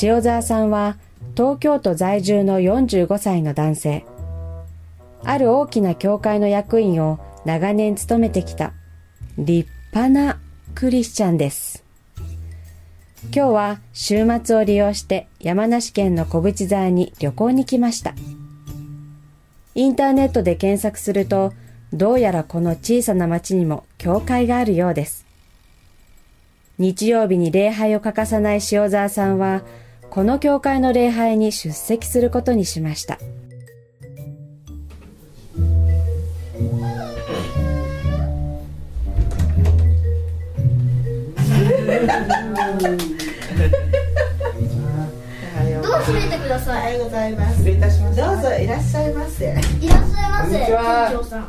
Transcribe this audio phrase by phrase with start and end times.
[0.00, 0.96] 塩沢さんは
[1.36, 4.04] 東京都在住の45歳の男性。
[5.24, 8.72] ある大きな教会の役員を長年務めてきた
[9.36, 10.38] 立派な
[10.74, 11.84] クリスチャンです。
[13.34, 18.14] 今日は週末を利用して山梨県の小淵沢に旅行に来ました。
[19.74, 21.52] インターネットで検索すると、
[21.92, 25.26] どうやらこの小さな町にも教会があるようです。
[26.78, 29.62] 日曜日に礼拝を欠かさない塩沢さんは、
[30.10, 33.18] この教会の礼拝に出席することにしました。
[33.18, 33.24] ど
[45.88, 46.96] う閉めてください。
[46.96, 47.56] おはようございます。
[47.58, 48.16] 失礼いたします。
[48.16, 49.44] どうぞいらっしゃいませ。
[49.44, 50.58] いらっしゃいませ。
[50.58, 50.68] 店
[51.12, 51.44] 長さん。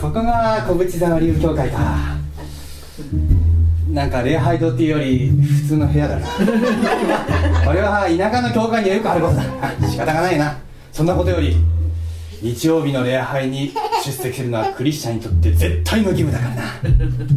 [0.00, 2.16] ここが小淵沢流教会か。
[3.92, 6.26] なんか礼拝堂っていうより普通の部屋だな。
[7.62, 9.42] これは田舎の教会にはよくあることだ。
[9.86, 10.58] 仕方がないな。
[10.92, 11.54] そんなことより
[12.40, 13.70] 日曜日の礼拝に
[14.02, 16.62] 出席するのはクリスチャンにとって絶対の義務だからな。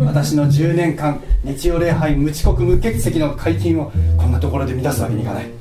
[0.05, 5.45] 私の10年間日曜礼拝無遅刻無欠席の解禁をこんなところで乱すわけにいかない。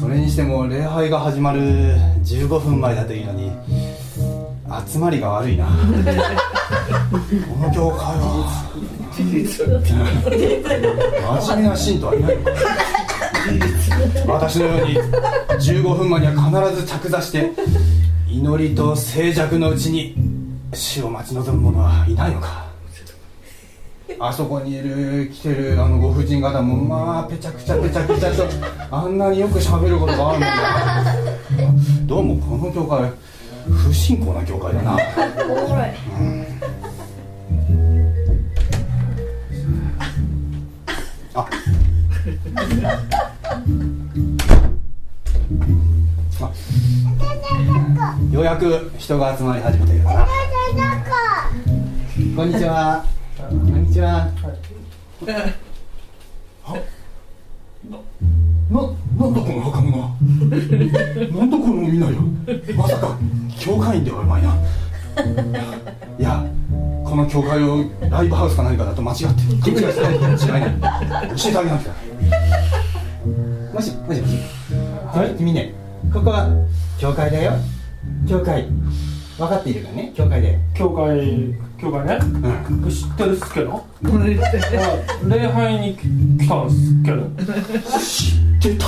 [0.00, 1.60] それにしても礼拝が始まる
[2.24, 3.50] 15分前だといいのに
[4.86, 5.66] 集まりが悪いな。
[5.66, 5.72] こ
[7.58, 8.70] の教会は。
[9.20, 9.34] 真
[11.56, 12.44] 面目な信徒はいないの
[14.34, 17.50] 私のように15分前には必ず着座して
[18.28, 20.14] 祈りと静寂のうちに
[20.72, 22.70] 死を待ち望む者はいないのか。
[24.18, 28.44] あそこにいる来てるあのご婦人方もまあぺちゃくちゃぺちゃくちゃと
[28.90, 31.16] あんなによくしゃべることがあるんだ
[32.06, 33.10] どうもこの教会
[33.70, 34.98] 不信仰な教会だな。
[35.44, 35.88] おもろい、
[36.18, 36.46] うん。
[41.34, 41.48] あ。
[48.32, 50.26] ようやく人が集まり始めてるかな。
[52.36, 53.04] こんにちは。
[53.38, 54.28] こんにちは、
[58.70, 58.80] な、
[59.18, 60.16] なんだこの若者。
[61.38, 61.58] なんだ
[61.90, 62.16] このみんなよ。
[62.76, 63.18] まさか
[63.58, 64.54] 教会員ではお前な。
[66.18, 66.44] いや
[67.04, 69.78] この教会をライブハウスか何かだと間違って勘違い
[70.38, 71.28] してない違いない。
[71.30, 71.92] 教えてあげなきゃ。
[73.74, 74.34] もしもしもし
[75.12, 75.36] はい。
[75.36, 75.74] 君ね
[76.12, 76.48] ここは
[76.98, 77.54] 教会だよ。
[78.28, 78.68] 教会
[79.36, 80.58] 分かっているかね教会で。
[80.74, 83.84] 教会教会ね、うん、知ってるっすけど？
[85.26, 87.28] 礼拝に来たんすけど。
[87.98, 88.86] 知ってた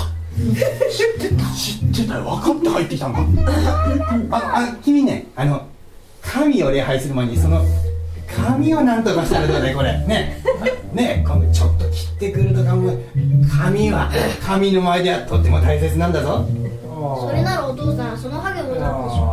[0.90, 3.20] 知ってた知ってたよ分かって入ってきたのか。
[4.30, 5.66] ああ君ねあの
[6.22, 7.62] 神を礼拝する前にその
[8.34, 9.92] 髪をなんとかしたらどうだいこれ。
[10.06, 10.42] ね。
[10.94, 12.98] ね今度ちょっと切ってくるとかも
[13.62, 14.10] 髪は
[14.42, 16.46] 神の前ではとっても大切なんだぞ。
[17.20, 19.24] それならお父さんそのハゲもなんでしょ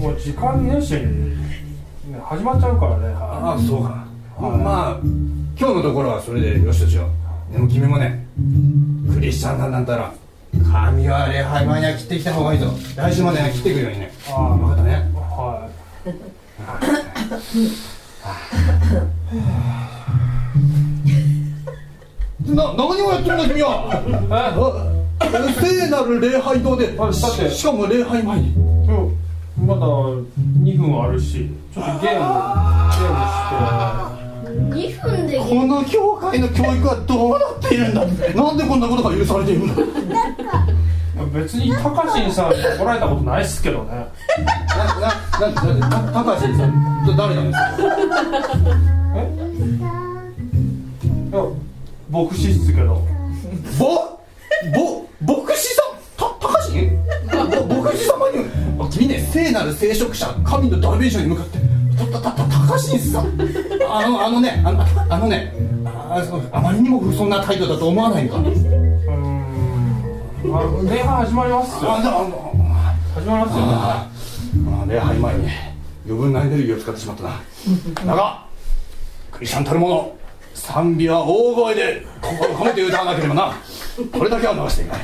[0.00, 0.94] もう時間ねし
[2.24, 3.14] 始まっちゃうからね。
[3.14, 4.04] ああそうか。
[4.40, 5.00] まあ
[5.56, 8.26] 今日のところはそれでよしとしようでも君もね
[9.12, 10.12] クリスチャンなんだったら
[10.72, 12.66] 髪は礼拝前には切ってきた方がいいぞ
[12.96, 14.12] 来週までには切っていくようにね。
[14.28, 15.10] ああ分かったね。
[15.14, 15.68] は
[22.46, 22.54] い。
[22.54, 23.70] な何をやってるんだ君は？
[25.60, 26.96] 聖なる礼拝堂で
[27.50, 28.54] しかも礼拝前に。
[29.56, 33.38] まだ2分あるしちょっとゲームゲームし
[34.10, 34.13] て
[34.74, 39.82] 2分でこの教会の教育はどうなっているんだなんでこんなことが許されているんだ
[41.32, 44.06] 別に高橋さんに怒られたことないっすけどね。
[44.76, 45.12] なな
[45.48, 47.76] なな高橋さん誰なんですか？
[49.16, 49.18] え？
[51.30, 51.38] いや
[52.10, 53.06] 牧師っすけど。
[53.78, 54.18] ぼ
[54.74, 55.84] ぼ牧師さん？
[56.16, 56.72] た高橋
[57.66, 61.58] 牧師様に君ね聖なる聖職者神のダメージに向かって
[61.96, 63.26] たたた高橋さん
[63.88, 65.52] あのあのねあのあのね
[65.84, 68.50] あそあまりにもそんな態度だと思わないかうんあ
[70.90, 72.00] 礼拝始まりますよあ
[73.14, 74.08] 始まりますよあ
[74.82, 75.48] あ礼拝前に
[76.06, 77.40] 余分なエネルギーを使ってしまったな
[78.06, 78.44] だが
[79.32, 80.16] クリスチャンたるもの
[80.54, 83.52] 賛美は大声で心を込めて歌わなければな
[84.12, 84.98] これだけは流していない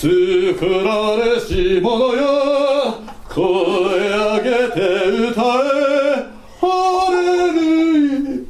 [0.00, 2.94] 作られし者よ
[3.28, 3.44] 声
[4.08, 4.80] 上げて
[5.28, 5.44] 歌え。
[6.58, 8.46] ハレル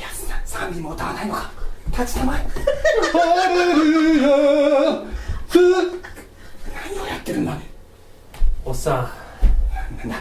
[0.00, 0.10] ヤ。
[0.44, 1.48] 賛美も歌わないのか。
[1.92, 2.46] 立ちたまえ
[3.12, 3.18] ハ
[3.54, 4.28] レルヤ。
[5.48, 5.54] つ
[6.90, 7.70] 何をやってるんだね
[8.64, 9.12] おっさ
[9.94, 9.98] ん。
[9.98, 10.16] なんだ。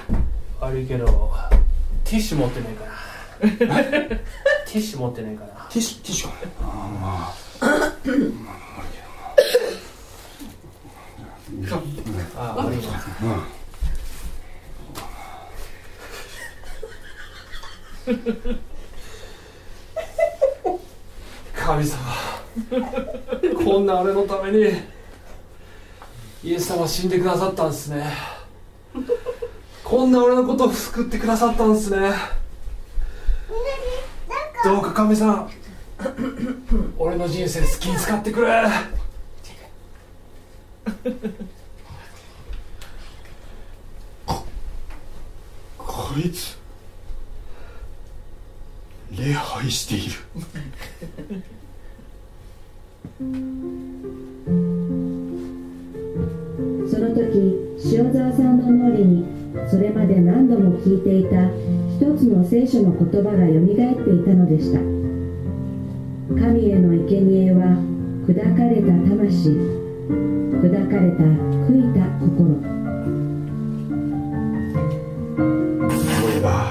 [0.62, 1.34] 悪いけど
[2.04, 2.68] ティッシュ持ってね
[3.40, 6.30] えかなティッシュ持ってねえかなティッシュティッシュ。
[6.30, 7.66] あああ
[8.06, 8.58] 悪いなあまあ
[21.54, 21.98] 神様。
[23.64, 24.66] こんな俺のために
[26.44, 28.06] イエス様死んでくださったんですね
[29.84, 32.12] こんな俺のことを救ってくださったんですね
[34.64, 35.50] どうか神様。
[36.98, 38.64] 俺の人生好きに使ってくれ
[45.98, 46.56] こいつ
[49.18, 50.12] 礼拝している。
[56.88, 57.56] その時
[57.92, 59.26] 塩沢さんの脳裏に
[59.68, 61.50] それまで何度も聞いていた
[62.00, 64.78] 一つの聖書の言葉がよみがえっていたのでした。
[66.40, 67.76] 神への生贄は
[68.28, 72.87] 砕かれた魂砕かれた悔いた心。
[75.38, 75.46] そう
[76.32, 76.66] いえば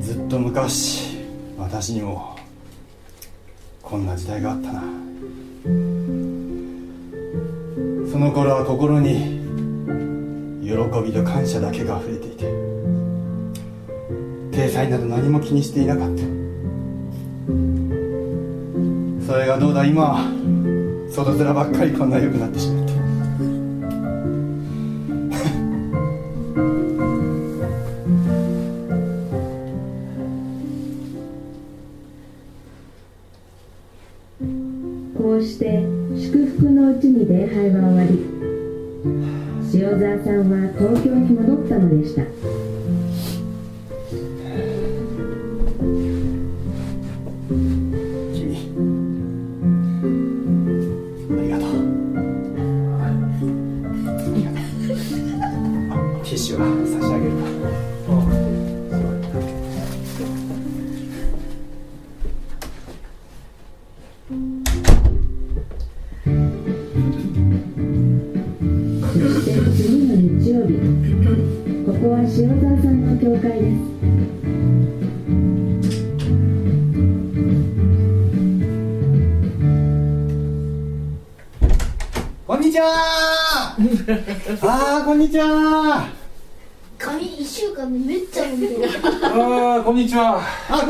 [0.00, 1.18] ずっと昔
[1.58, 2.36] 私にも
[3.82, 4.82] こんな時代があったな。
[8.10, 9.42] その頃は心に
[10.62, 10.70] 喜
[11.04, 12.44] びと感謝だけが溢れていて
[14.56, 16.22] 体裁など何も気にしていなかった。
[19.26, 20.18] それがどうだ今は
[21.10, 22.83] 外面ばっかりこんな良くなってしまった。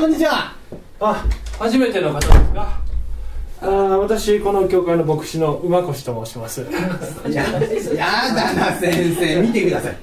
[0.05, 0.55] こんにちは。
[1.01, 1.25] あ
[1.59, 2.79] 初めての方ですか？
[3.63, 6.61] あー私この教会の牧師の馬越と申します。
[6.61, 7.59] いやや
[8.35, 9.41] だな先生。
[9.41, 9.97] 見てください。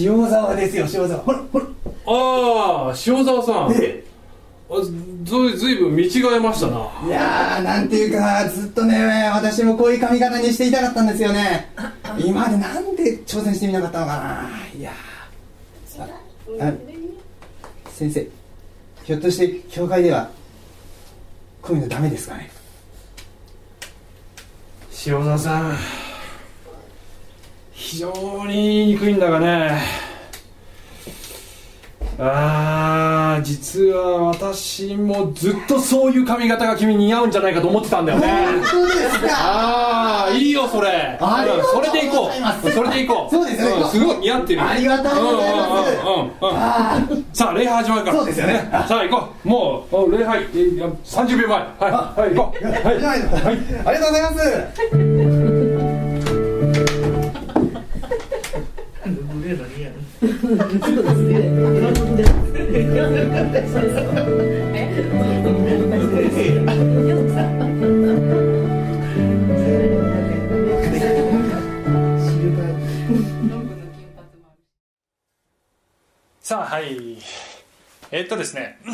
[0.00, 1.20] 塩沢ですよ塩沢。
[1.20, 1.66] ほらほら。
[2.04, 3.72] ああ塩沢さん。
[3.80, 4.02] え。
[4.68, 4.90] あず
[5.56, 6.90] ずいぶん見違えましたな。
[7.06, 11.72] いやーなんていうかずっとね私もこういう髪型にしていたかったんですよね。
[12.18, 14.50] 今までなんで挑戦してみなかったのかな。
[14.76, 16.72] いやーああ
[17.92, 18.28] 先生
[19.04, 20.30] ひょっとして教会では
[21.60, 22.50] こういうのダメですかね？
[25.06, 25.76] 塩沢さん
[27.72, 28.10] 非常
[28.46, 30.03] に言いにくいんだがね。
[32.18, 38.26] ああ実は私もずっとそういう髪型が君に似合うんじゃないかと思ってたんだよね。
[38.64, 39.26] そうですか？
[39.30, 41.18] ああいいよそれ。
[41.20, 42.30] それでいこ
[42.64, 42.70] う。
[42.70, 43.34] それでいこう。
[43.34, 43.80] そうですね。
[43.80, 44.66] んすごい似合ってるよ。
[44.68, 45.90] ありがとうございます。
[45.90, 46.30] うんうんうんうん。
[46.52, 47.00] あ
[47.32, 48.16] さあ礼拝始まるから。
[48.16, 48.68] そうですよね。
[48.70, 49.48] さあ行こう。
[49.48, 50.46] もう礼拝。
[50.54, 51.58] えいや30秒前。
[51.58, 52.34] はいはい。
[52.34, 52.64] 行こう。
[52.64, 53.00] はい。
[53.00, 53.20] じゃない。
[53.20, 54.30] のありがとうございま
[55.50, 55.53] す
[76.40, 77.18] さあはい。
[78.10, 78.78] えっとですね。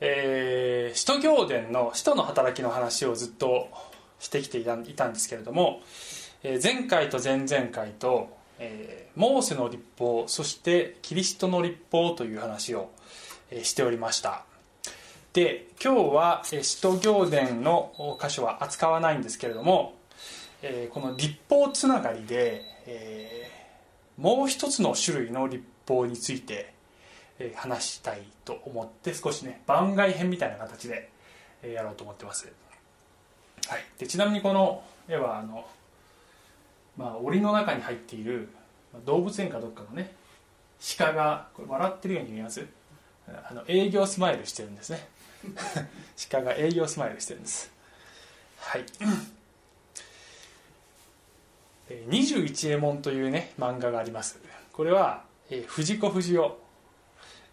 [0.00, 3.70] えー使徒行伝の使徒の働きの話をずっと
[4.18, 5.80] してきていたんですけれども、
[6.42, 12.90] えー前回と前々回と、えーモーセの立法そしてキリストの立法という話を、
[13.50, 14.44] えーしておりました。
[15.34, 19.94] で今日はえー使徒行伝の箇所は扱わないんですけれども、
[20.62, 26.72] えーこの立法つながりで、えーもう一つの種類の立法について、
[27.38, 31.10] えー話したいと思って少しね番外編みたいな形で、
[31.62, 32.50] えーやろうと思ってます、
[33.68, 35.66] はい、でちなみにこの絵はあの、
[36.96, 38.48] まあ、檻の中に入っている
[39.06, 40.14] 動物園かどっかのね
[40.98, 42.66] 鹿が笑ってるように見えます。
[43.28, 45.06] あの営業スマイルしてるんですね。
[46.30, 47.72] 鹿が営業スマイルしてるんです。
[48.58, 48.84] はい。
[51.88, 54.38] えー21エモンというね漫画があります。
[54.72, 56.50] これは、えー藤子不二雄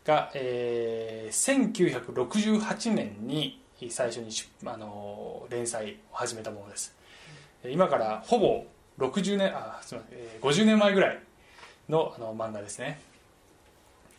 [0.06, 4.30] が、えー1968年に最初に、
[4.66, 6.96] あの連載を始めたものです。
[7.66, 8.66] 今からほぼ
[9.00, 11.20] 60年あすみません、えー50年前ぐらい
[11.88, 13.00] のあの漫画ですね。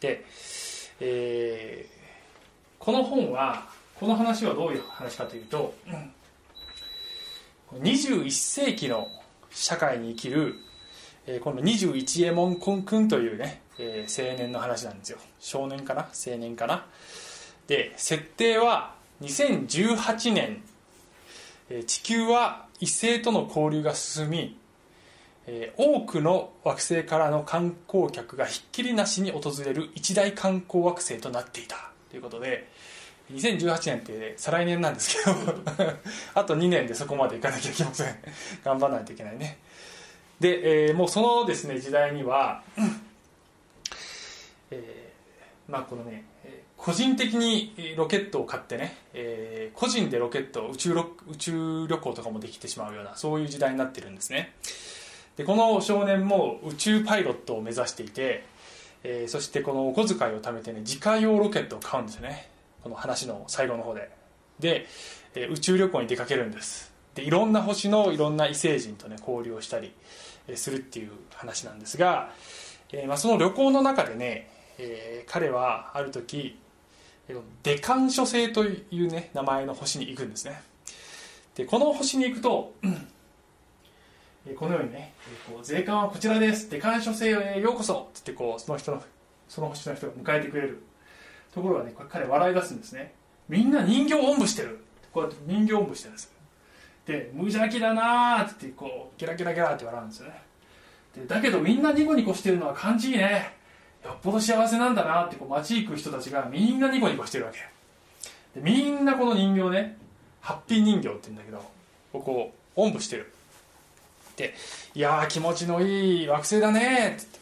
[0.01, 0.25] で、
[1.01, 2.01] えー
[2.79, 5.75] この本はこの話はどういう話かというと、
[7.75, 9.07] 21世紀の
[9.51, 10.55] 社会に生きる、
[11.27, 15.19] えーこの21エモンコン君というね、えー青年の話なんですよ。
[15.39, 16.09] 少年かな？
[16.27, 16.87] 青年かな？
[17.67, 20.63] で設定は2018年、
[21.69, 24.57] え地球は異星との交流が進み、
[25.53, 31.91] え多くの惑星からの観光客がひっきりなしに訪れる一大観光惑星となっていた。
[32.09, 32.69] ということで
[33.33, 35.37] 2018年って再来年なんですけど
[36.35, 38.17] あと2年でそこまでいかなきゃいけません。
[38.65, 39.59] 頑張らないといけないね。
[40.39, 42.63] で、えーもうそのですね時代には、
[44.71, 46.25] えーまあこのね
[46.77, 50.93] 個人的にロケットを買ってね、えー個人でロケット宇宙
[51.29, 54.55] 宇宙旅行とかもできてしまうようなそういう時代になってるんですね。
[55.37, 58.45] でこの少年も宇宙パイロットを目指していて、
[59.03, 62.49] えーそしてこのお小遣いを貯めてね自家用ロケットを買うんですよね。
[62.83, 64.11] この話の最後の方で。
[64.59, 64.87] で、
[65.35, 66.93] えー宇宙旅行に出かけるんです。
[67.15, 69.93] でいろんな星のいろんな異星人とね交流をしたり
[70.55, 72.31] するっていう話なんですが、
[72.93, 76.59] えーまあ、その旅行の中でね、えー彼はある時
[77.63, 80.61] デカン諸星というね名前の星に行くんですね。
[81.55, 82.75] でこの星に行くと
[84.57, 85.13] このようにね
[85.47, 89.03] こう税関はこちらですデカン諸星へようこそってってこうその人の
[89.49, 90.83] その星の人が迎えてくれる
[91.53, 93.15] ところがねこれ彼笑い出すんですね。
[93.49, 94.79] みんな人形おんぶしてる
[95.13, 96.33] こうやって人形おんぶしてるんです
[97.05, 100.43] で無邪気だなってってこうゲラゲラゲラって笑うんですよね。
[101.17, 103.55] でだけどみんなニコニコしてるのは感じいいね。
[104.05, 107.59] よっぽど幸せなんだなってこう街行く人たちがみんなニコニコしてるわけ。
[108.59, 109.99] でみんなこの人形ね
[110.41, 111.63] ハッピー人形って言うんだけど
[112.13, 113.33] ここをおんぶしてる。
[114.41, 114.55] で
[114.95, 117.39] いや気持ちのいい惑星だねってって、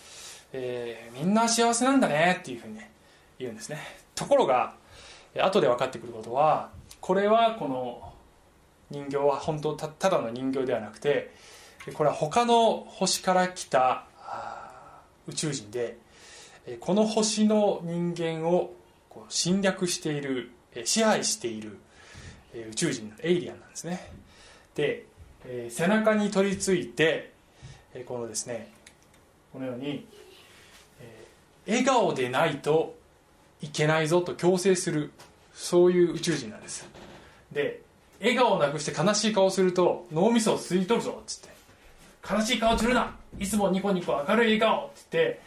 [0.52, 2.90] えーみんな幸せなんだねっていうふうにね
[3.38, 3.78] 言うんですね。
[4.14, 4.75] ところが
[5.35, 8.12] え後で分かってくることはこれはこの
[8.90, 11.35] 人形は本当たただの人形ではなくて
[11.95, 14.05] これは他の星から来た
[15.26, 15.99] 宇宙人で
[16.81, 18.73] この星の人間を
[19.28, 20.50] 侵略している
[20.85, 21.78] 支配している
[22.71, 24.11] 宇宙人エイリアンなんですね。
[24.75, 25.07] で、
[25.49, 27.33] えー背中に取り付いて
[27.95, 28.71] えーこのですね
[29.52, 30.07] このように、
[31.00, 32.97] えー笑顔でないと
[33.61, 35.11] いけないぞと強制する
[35.52, 36.88] そういう宇宙人なんです。
[37.52, 37.83] で
[38.21, 41.49] 笑顔をなくして悲しい顔をすると脳みそを吸い取るぞっつって。
[42.31, 43.14] 悲しい顔するな。
[43.38, 45.40] いつもニコニコ明るい笑顔って言って、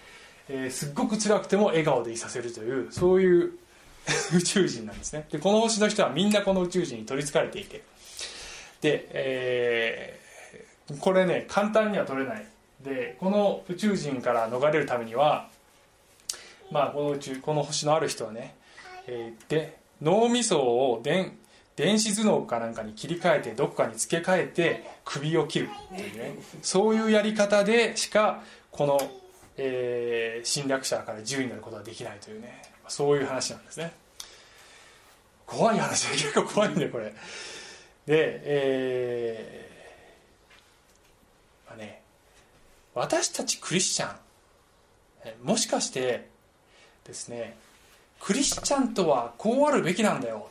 [0.49, 3.53] えーすっごく辛くても笑顔でいさせるというそういう
[4.35, 5.27] 宇宙人なんですね。
[5.31, 7.81] でこの星の人はみんなこの宇宙人に取りつかれていて
[8.81, 10.21] で、えー
[10.99, 12.45] これね簡単には取れない。
[12.83, 15.47] でこの宇宙人から逃れるためには
[16.69, 18.55] まあこの宇宙この星のある人はね、
[19.07, 21.37] えーで脳みそを電
[21.77, 28.99] 電子頭脳かなんかに切り替えてどこかに付け替えて首を切るっていうねそういうやり方でしかこの、
[29.57, 33.93] えー侵略者から自由になることができないというねそういう話なんですね。
[35.45, 36.09] 怖い話。
[36.11, 37.13] 結構怖いんだよこれ。
[38.05, 42.01] でえーまあね
[42.93, 44.15] 私たちクリスチャン
[45.43, 46.27] もしかして
[47.05, 47.57] ですね
[48.19, 50.49] クリスチャンとはこうあるべきなんだよ。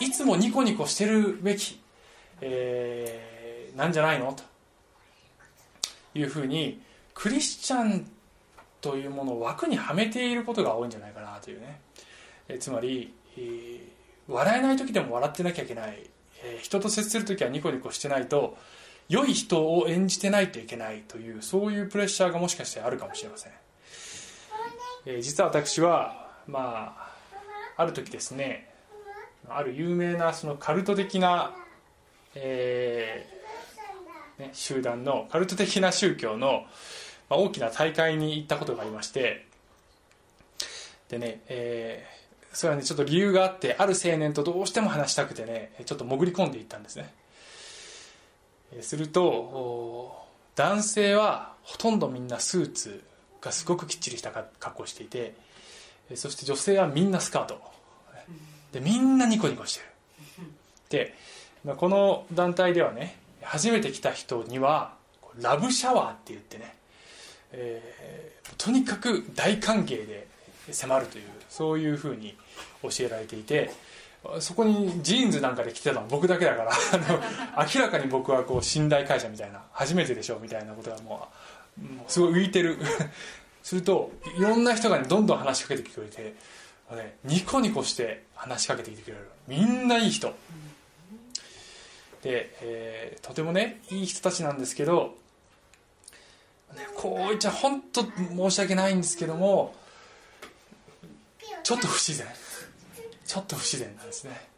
[0.00, 1.80] いつもニコニコしてるべき、
[2.40, 4.32] えーなんじゃないの？
[4.32, 4.42] と
[6.14, 6.80] いうふうに
[7.12, 8.06] クリスチャン
[8.80, 11.80] というものを枠にはめていることが多いんじゃないかなというね、
[12.48, 13.80] えつまり、えー
[14.26, 16.08] 笑えない時でも笑ってなきゃいけない、
[16.44, 18.56] え人と接する時はニコニコしてないと
[19.08, 23.52] 良い人を演じてないといけないというそういうプレッシャーがもしかしてあるかもしれません、
[25.06, 26.96] え実は私はま
[27.76, 28.70] あある時ですね
[29.48, 31.54] ある有名なそのカルト的な、
[32.34, 36.64] えーね、集団のカルト的な宗教の、
[37.28, 39.46] ま、大きな大会に行ったことがありまして
[41.08, 42.06] でね、え
[42.54, 47.12] それはねちょっと理由があってある青年とどうしても話したくてねちょっと潜り込んでいったんですね。
[48.80, 50.24] すると
[50.56, 53.04] 男性はほとんどみんなスーツ
[53.40, 55.34] がすごくきっちりした格好をしていて
[56.14, 57.60] そして女性はみんなスカート。
[58.72, 60.48] でみんなニコニコしてる。
[60.90, 61.14] で、
[61.76, 64.94] この団体ではね初めて来た人には
[65.40, 66.74] ラブシャワーって言ってね、
[67.52, 70.26] えー、とにかく大歓迎で
[70.72, 72.34] 迫るというそういうふうに
[72.82, 73.70] 教えられていて
[74.40, 76.72] そこにジーンズなんかで着てたのは僕だけだから
[77.74, 81.28] 明らかに僕はこう信頼会社みたいな初めてでしょみたいなことがも
[81.78, 82.78] うもうすごい浮いてる。
[83.62, 86.34] するといろんな人が、ね、どんどん話しかけてきてくれて、
[86.90, 89.30] ね、ニコニコして話しかけてきてくれる。
[89.48, 90.34] みんないい人。
[92.22, 95.16] で、えー、とてもねいい人たちなんですけど、
[96.74, 99.74] ね、こう言っちゃ本当申し訳ないんですけども
[101.62, 102.26] ちょっと不自然。
[103.26, 104.48] ちょっと不自然なんですね。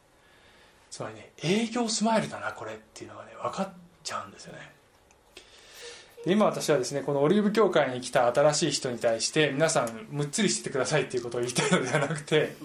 [0.90, 3.68] つまりね営業スマイルだなこれっていうのがね分かっ
[4.02, 4.76] ちゃうんですよね。
[6.26, 12.56] 今私はですねこのオリーブ協会に来た新しい人に対して皆さんむっつりしててくださいっていうことを言いたいのではなくて、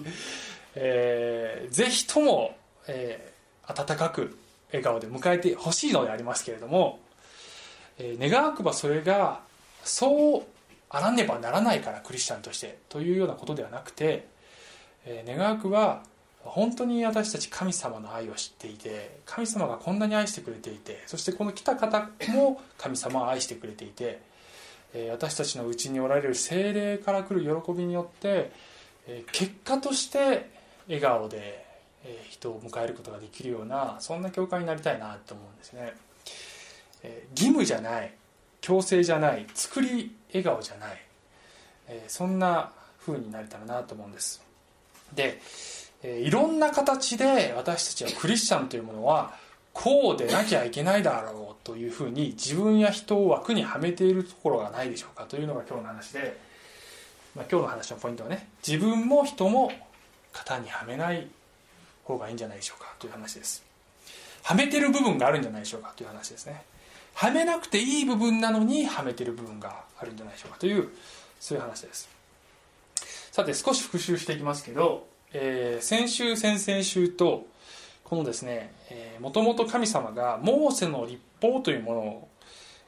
[0.74, 2.56] えー、ぜひとも、
[2.88, 4.36] えー、温かく
[4.72, 6.98] 笑顔で迎えてほしいのでありますけれども、
[7.98, 9.42] えー、願わくばそれが
[9.84, 10.42] そう
[10.92, 14.30] あらねばならないからクリスチャンとしてというようなことではなくて
[15.04, 16.02] えー、願わくは
[16.44, 24.20] 本当に私たち神様の愛を知っていて神様がこんなに愛してくれていてそしてこの来た方も神様を愛してくれていて、
[24.92, 28.50] えー、私たちのうちにおられる精霊から来る喜びによって、
[29.06, 30.50] えー、結果として
[30.88, 31.64] 笑顔で、
[32.04, 35.94] え人を迎えることができるようなそんな教会になりたいなと思うんですね、
[37.04, 38.12] え義務じゃない。
[38.62, 40.96] 強制じゃない作り笑顔じゃない、
[41.88, 42.72] えそんな
[43.04, 44.42] 風になれたらなと思うんです。
[45.14, 45.42] で、
[46.02, 49.34] えいろんな形で私たちはクリスチャンというものは
[49.72, 56.36] こうでなきゃいけないだろうというふうに自分や人を枠にはめているところがないでしょうかというのが今日の話で、
[57.34, 59.72] まあ、今日の話のポイントはね自分も人も
[60.32, 61.26] 型にはめない
[62.04, 63.64] 方がいいんじゃないでしょうかという話です。
[64.42, 66.62] はめてる部分があるんじゃないでしょうかという話ですね。
[67.14, 70.58] はめなくていい部分なのにはめてる部分があるんじゃないでしょうか。
[70.58, 70.88] という
[71.40, 72.08] そういう話です。
[73.32, 77.46] さて少し復習していきますけど、えー、先週先々週と
[78.04, 78.74] このですね
[79.20, 82.28] もともと神様がモーセの立法というものを、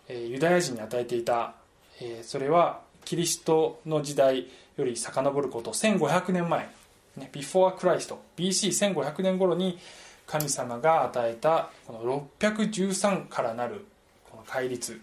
[0.09, 1.55] えー、ユダヤ人に与えていた、
[2.01, 6.69] えー、それはキリストの時代より遡ること1500年前、
[7.17, 9.79] ね、Before Christ BC1500 年頃に
[10.27, 13.87] 神様が与えたこの613からなる
[14.47, 15.01] 戒律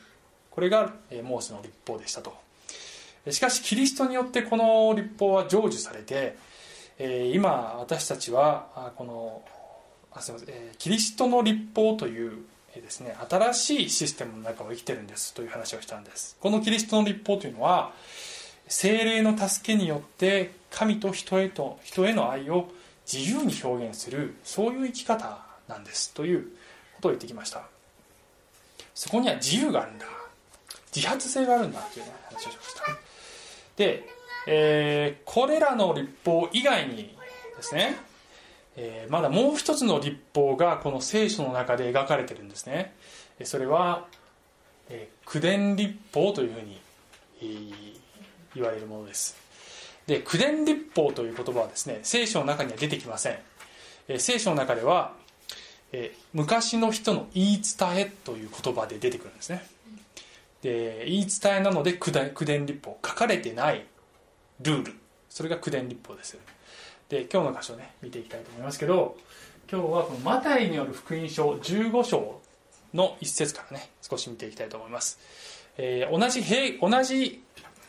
[0.49, 2.33] これがモーセの立法でしたと。
[3.29, 6.35] しかしキリストによってこの立法は成就されて、
[7.33, 9.43] 今私たちはこの
[10.11, 12.43] あすみません、キリストの立法という
[12.75, 16.35] ですね新しいシステムの中を生きてるんですという話をしたんです。
[16.39, 17.93] このキリストの立法というのは
[18.67, 22.69] 精霊の助けによって神と人へと人への愛を
[23.11, 26.43] 自由に表現するそういう生き方なんですという
[26.95, 27.70] ことを言ってきました。
[28.93, 30.05] そこには自由があるんだ。
[30.93, 32.83] 自発性があるんだという、ね、話をしました。
[33.77, 34.07] で、
[34.47, 37.15] えー、これらの立法以外に
[37.57, 37.95] ですね、
[38.75, 42.93] えー、まだもう一つの立法がこの聖書の中で描かれてるんですね。
[43.43, 44.07] それは、
[44.89, 46.79] えー、口伝立法というふうに、
[47.41, 47.73] えー、
[48.55, 49.37] 言われるものです。
[50.07, 53.39] で口伝立法という言葉はですね聖書の中には出てきません、
[54.07, 55.13] えー、聖書の中では、
[55.91, 59.65] えー、昔の人の言い伝えという言葉で出てくるんですね。
[60.61, 63.85] で言い伝えなので口伝立法書かれてない
[64.61, 65.01] ルール。
[65.31, 66.37] それが口伝立法です
[67.07, 69.17] で今日の箇所ね見ていきたいと思いますけど
[69.71, 72.41] 今日はこのマタイによる福音書15章
[72.93, 75.19] の一節からね少し見ていきたいと思います、
[75.77, 77.41] えー、同じ平同じ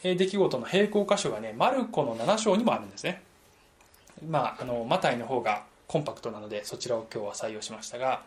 [0.04, 3.22] 出来事の並行箇所がねマルコの7章にもあるんですね。
[4.28, 8.22] まああのマタイの方がコンパクトなのでそちらを今日は採用しましたが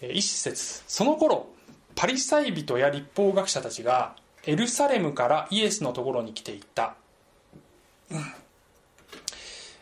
[0.00, 0.82] 一節。
[0.86, 1.48] その頃
[1.94, 4.14] パリサイ人や立法学者たちが
[4.44, 6.94] エルサレムからイエスのところに来ていった、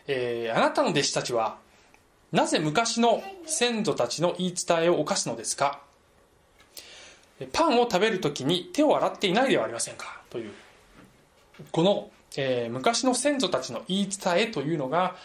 [0.06, 1.58] えー、あなたの弟子たちは
[2.32, 5.80] なぜ昔の先祖たちの言い伝えを犯すのですか？
[7.52, 10.22] パンを食べるときに手を洗っていないではありませんか？
[10.30, 10.52] という。
[11.70, 15.16] この、えー、昔の先祖たちの言い伝えというのが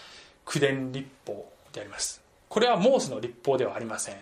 [0.50, 2.22] 口伝立法であります。
[2.50, 4.16] これはモーセの立法ではありません。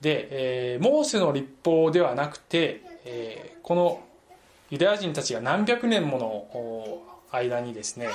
[0.00, 4.00] で、えー、モーセの立法ではなくて、えー、この
[4.70, 7.02] ユダヤ人たちが何百年もの
[7.32, 8.06] 間にですね、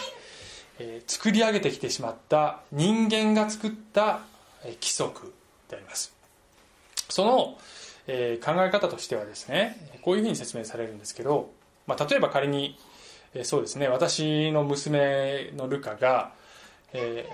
[0.79, 4.21] えー、作り上げてきてしまった人間が作った
[4.63, 5.33] 規則
[5.67, 6.15] であります。
[7.09, 7.57] その、
[8.07, 11.51] えー、考え方としてはですねこういうふうに説明されるんですけど
[11.85, 12.77] まあ、例えば仮に、
[13.33, 16.31] えーそうですね私の娘のルカが、
[16.93, 17.27] え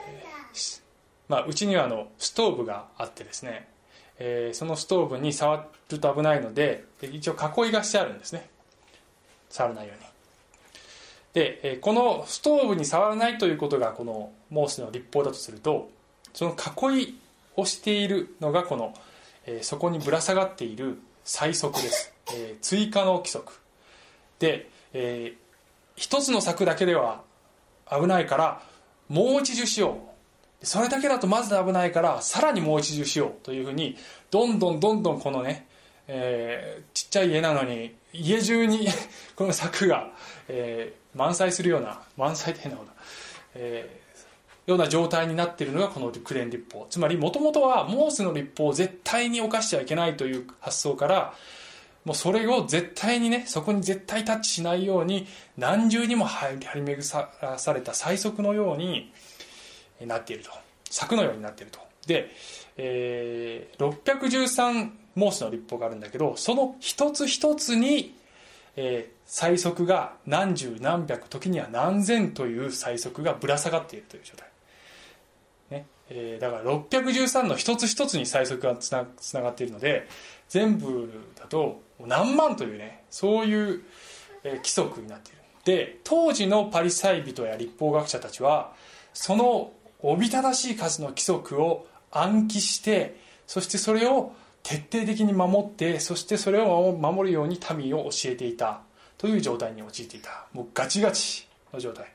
[0.53, 0.81] ー
[1.27, 3.67] まあ、うちにはあのストーブがあってですね、
[4.17, 8.49] えーそのストーブに触ると危ないので一応囲いがしてあるんですね。
[9.49, 10.05] 触らないように。
[11.33, 15.89] で、えーこのストーブに触らないということがこのモーセの立法だとすると
[16.33, 16.55] その
[16.91, 17.19] 囲い
[17.55, 18.93] をしているのがこの、
[19.45, 23.53] えーそこにぶら下がっている最速です、えー追加の規則。
[24.39, 25.49] で、えー
[25.95, 27.21] 一つの柵だけでは
[27.91, 28.61] 危ないから
[29.09, 29.97] もう一重しよ
[30.61, 30.65] う。
[30.65, 33.95] それだけだとまず危ないからさらにもう一重しようというふうに
[34.29, 35.67] どんどんどんどんこのね、
[36.07, 38.87] えーちっちゃい家なのに家中に
[39.35, 40.11] この柵が、
[40.47, 42.91] えー満載するような満載って変なこと。
[42.91, 42.95] だ、
[43.55, 43.99] えー
[44.69, 46.85] ような状態になっているのがこのクレーン立法。
[46.91, 51.33] つまりもともとはモーセの立法を絶対に犯してはいけないという発想から
[52.09, 55.27] もうそれを絶対にねそこに絶対タッチしないように
[55.59, 56.97] 何重にも張り巡
[57.39, 59.11] らされた最速のように
[60.07, 60.49] なっていると。
[60.89, 61.79] 柵のようになっていると。
[62.07, 62.31] で、
[62.77, 68.15] えー613モースの立法があるんだけどその一つ一つに、
[68.75, 74.47] えー最速が何十何百時には何千という最速がぶら下がっているという状態、
[75.69, 75.85] ね。
[76.09, 80.07] えーだから613の一つ一つに最速がつなつながっているので
[80.49, 83.83] 全部だと何万というねそういう、
[84.43, 85.39] 規則になっている。
[85.65, 88.73] で当時のパリサイ人や立法学者たちは
[89.13, 94.33] そのおびただしい数の規則を暗記してそしてそれを
[94.63, 98.81] 徹底的に守ってそしてそれを守るように民を教えていた
[99.17, 100.47] という状態に陥っていた。
[100.53, 102.11] もうガチガチの状態。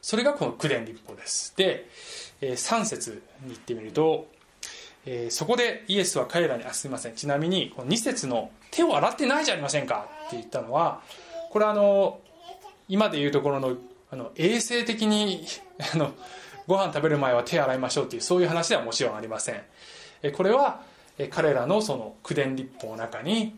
[0.00, 1.52] それがこの九伝立法です。
[1.56, 1.88] で、
[2.40, 4.28] 3節に行ってみると、
[5.06, 7.14] えーそこでイエスは彼らにあすみません。
[7.14, 11.00] ちなみにこの2節の「手を洗ってないじゃありませんか」って言ったのは
[11.50, 12.20] これはあの
[12.88, 13.76] 今でいうところの
[14.10, 15.46] あの衛生的に
[15.94, 16.12] あの
[16.66, 19.62] ご飯食べる前は手洗いましょうっていうそういう話ではもちろんありません。
[20.22, 20.82] えこれは
[21.18, 23.56] え彼らのその九伝立法の中に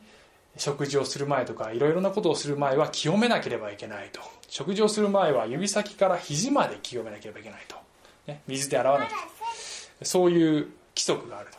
[0.56, 4.20] 食事をする前とかいろいろなことをする前は清めなければいけないと。
[4.48, 7.76] 食事をする前は指先から肘まで清めなければいけないと、
[8.26, 9.12] ね、水で洗わなきゃ
[10.02, 11.58] そういう規則があると。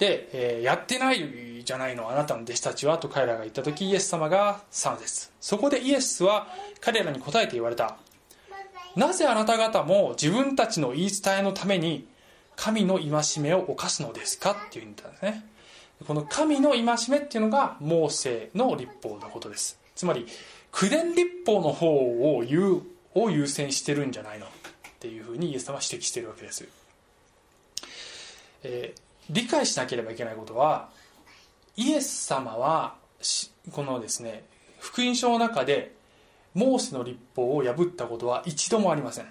[0.00, 6.48] で、えーやってないじゃないのあなたの弟子たちはと彼らが言った時イエス様が3節そこでイエスは
[6.80, 7.98] 彼らに答えて言われた。
[8.96, 12.08] なぜあなた方も自分たちの言い伝えのために
[12.56, 15.44] 神の戒めを犯すのですかっていうんですね。
[16.06, 19.78] この神の戒めっていうのがモーセの立法のことです。
[19.94, 20.26] つまり
[20.72, 22.82] 九伝立法の方を言う
[23.14, 24.48] を優先してるんじゃないのっ
[24.98, 26.66] ていうふうにイエス様は指摘してるわけです、
[28.62, 29.00] えー
[29.32, 30.88] 理解しなければいけないことは
[31.76, 32.96] イエス様は
[33.70, 34.44] このですね
[34.80, 35.94] 福音書の中で
[36.54, 39.26] モーセの立法を破ったことは一度もありません、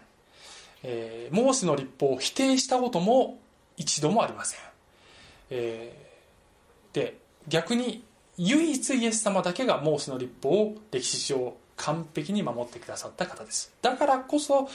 [0.84, 3.40] えーモーセの立法を否定したことも
[3.76, 4.60] 一度もありません、
[5.50, 7.18] えーで
[7.50, 8.04] 逆に
[8.38, 13.74] 唯一イエス様だけがモーセの立法を歴史上完璧に守ってくださった方です。
[13.82, 14.70] だからこそ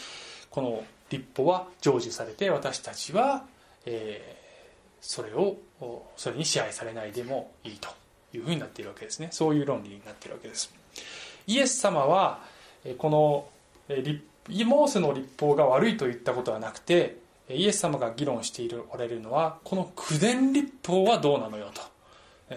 [0.51, 3.45] この立法は成就されて私たちは、
[3.87, 4.34] えー
[5.07, 5.57] それを
[6.17, 7.90] それに支配されないでもいいと
[8.33, 9.29] いうふうになっているわけですね。
[9.33, 10.73] そういう論理になっているわけです。
[11.47, 12.40] イエス様は
[12.99, 13.47] この
[13.88, 17.17] えー立モーセの立法が悪いと言ったことはなくて
[17.49, 21.81] イエス様が議論しているおられるのはこの九伝立法はどうなのよと。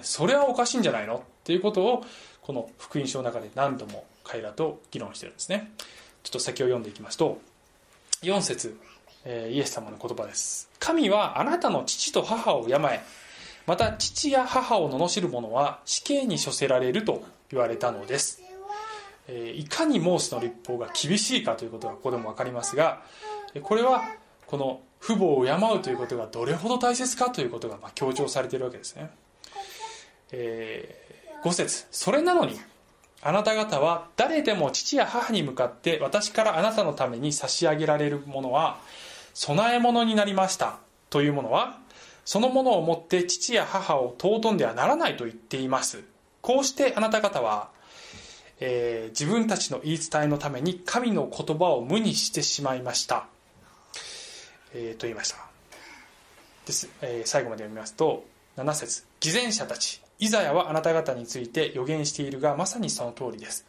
[0.02, 2.06] それはおかしいんじゃないのっていうことを
[2.42, 5.72] この福音書の中で何度も彼らと議論してるんですね。
[6.24, 7.40] ちょっと先を読んでいきますと
[8.22, 8.78] 4節
[9.26, 10.67] イエス様の言葉です。
[10.80, 13.02] 神はあなたの父と母を敬え
[13.66, 18.42] また父や母を罵る者は死刑に処せられると言われたのです、
[19.28, 23.02] えいかにモーセの立法が厳しいかということがここでも分かりますが
[23.64, 24.04] これは
[24.46, 29.10] この父母を敬うということがどれほど大切かということがま強調されているわけですね、
[30.32, 31.04] え
[31.44, 32.60] 5節それなのに
[33.22, 38.78] あなた方は誰でも父や母に向かって私からあなたのために差し上げられるものは
[39.40, 40.80] 供え物になりました。
[41.10, 41.80] というものは
[42.26, 46.04] そのものをもって父や母を尊んではならないと言っています。
[46.42, 47.70] こうしてあなた方は、
[48.60, 53.28] えー自分たちの言い伝えのために神の言葉を無にしてしまいました、
[54.74, 55.38] えーと言いました。
[56.66, 58.26] です、えー最後まで読みますと
[58.58, 59.06] 7節。
[59.20, 60.02] 偽善者たち。
[60.20, 63.66] イザヤはあなた方について予言しているがまさにその通りです。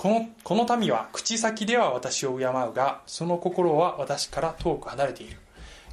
[0.00, 5.36] このこの民は口先では私を敬うがその心は私から遠く離れている。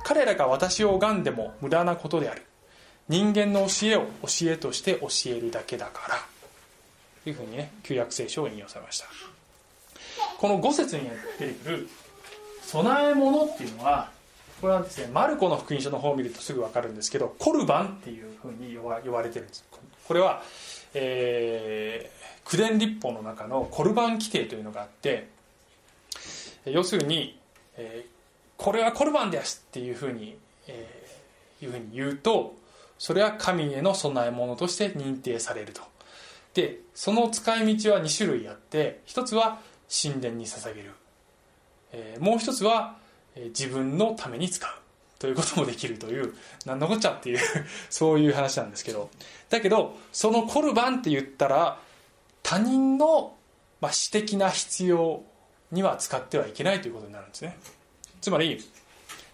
[0.06, 2.44] 彼らが私を拝んでも無駄なことである。
[3.10, 6.16] 人間の教えを教えとして教えるだけだから。
[7.26, 9.08] というふうにね旧約聖書を引用されました。
[10.38, 11.90] この5節に出てくる
[12.62, 14.10] 備え物っていうのは
[14.62, 19.66] これはですねマルコの福音書の方を見るとすぐ分かるんですけどコルバンっていうふうに呼ば呼ばれてるんです。
[20.08, 20.42] これは、
[20.94, 22.18] えー、
[22.50, 25.28] 九伝立法の中のコルバン規定というのがあって
[26.66, 27.40] 要するに、
[27.78, 32.56] えー、これはコルバンですっていうふうに、えー、いうふうに言うと
[32.98, 35.82] それは神への供え物として認定されると。
[36.54, 39.60] でその使い道は2種類あって一つは
[40.02, 40.92] 神殿に捧げる、
[41.92, 42.98] えー、もう一つは
[43.38, 44.72] え自分のために使う。
[45.20, 46.36] ということもできるという
[46.68, 47.40] 何のこっちゃっていう
[47.90, 49.10] そういう話なんですけど。
[49.50, 51.80] だけどそのコルバンって言ったら
[52.48, 53.36] 他人の、
[53.82, 55.22] ま、私的な必要
[55.74, 57.58] には使ってはいけないということになるんですね。
[58.22, 58.64] つまり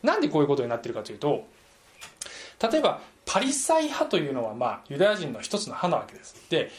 [0.02, 1.46] なんでこういうことになってるかというと
[2.72, 6.36] 例えばパリサイ派というのは、まあ、ユダヤ人の一つの派なわけです。
[6.50, 6.72] で、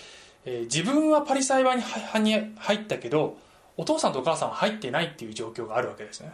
[0.44, 3.36] えー、自分はパリサイ派に入ったけど
[3.76, 6.32] お父さんとお母さんは入ってないっていう状況があるわけですね。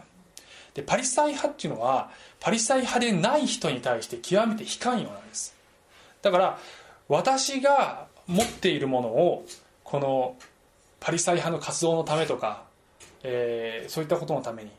[0.73, 2.09] でパリサイ派っていうのは
[2.39, 5.53] パリサイ派でない人に対して極めて非寛容なんです。
[6.23, 6.57] だから
[7.07, 9.45] 私が持っているものを
[9.91, 10.35] この
[10.99, 12.63] パリサイ派の活動のためとか、
[13.23, 14.71] えー、そういったことのために、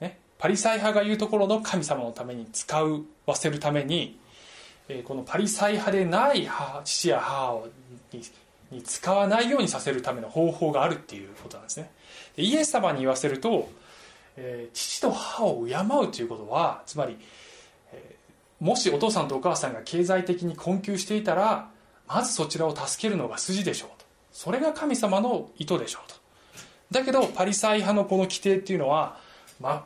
[0.00, 2.82] ね、パリサイ派が言うところの神様のために使
[3.26, 4.18] わせるために、
[4.88, 7.68] えー、このパリサイ派でない母父や母を
[8.12, 8.22] に
[8.70, 11.90] に使わないようにさせるための方法があるっていうことなんですね。
[12.36, 13.68] でイエス様に言わせると
[14.36, 17.16] えー、父と母を敬うということはつまり、
[17.92, 21.68] えー、もしお父さんとお母さんが経済的に困窮していたら
[22.08, 24.01] まずそちらを助けるのが筋でしょうと。
[24.32, 26.16] それが神様の意図でしょうと。
[26.90, 29.16] だけどパリサイ派のこの規定っていうのは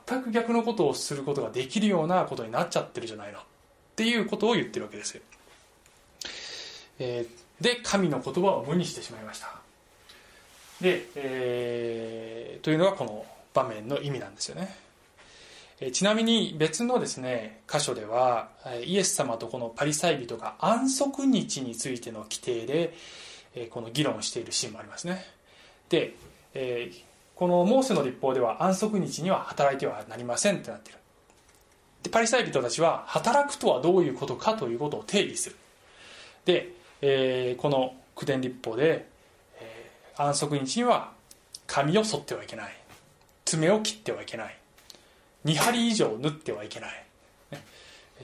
[0.06, 3.38] 全く逆のことをすることができるようなことになっちゃってるじゃないの。
[3.38, 3.42] っ
[3.96, 5.22] ていうことを言ってるわけですよ、
[6.98, 9.54] えー、で神の言葉を無にしてしまいました。
[10.82, 14.76] で、えー、というのがこの場面の意味なんですよね。
[15.92, 18.48] ちなみに別のですね箇所では
[18.84, 22.94] イエス様とこのパリサイ人が安息日についての規定で
[23.70, 25.24] この議論しているシーンもありますね。
[25.88, 26.14] で
[26.54, 26.90] え
[27.34, 30.98] このモーセの立法では安息日には働いてはなりませんってなってる。
[32.02, 35.56] でパリサイ人たちは働くとはどういうことかということを定義する。
[36.44, 39.06] で、えー、この九伝立法で、
[39.60, 41.12] えー、安息日には
[41.66, 42.76] 髪を剃ってはいけない。
[43.44, 44.58] 爪を切ってはいけない。
[45.46, 46.90] 2針以上縫ってはいけない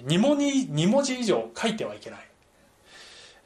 [0.04, 2.20] ,2 文字以上書いてはいけない、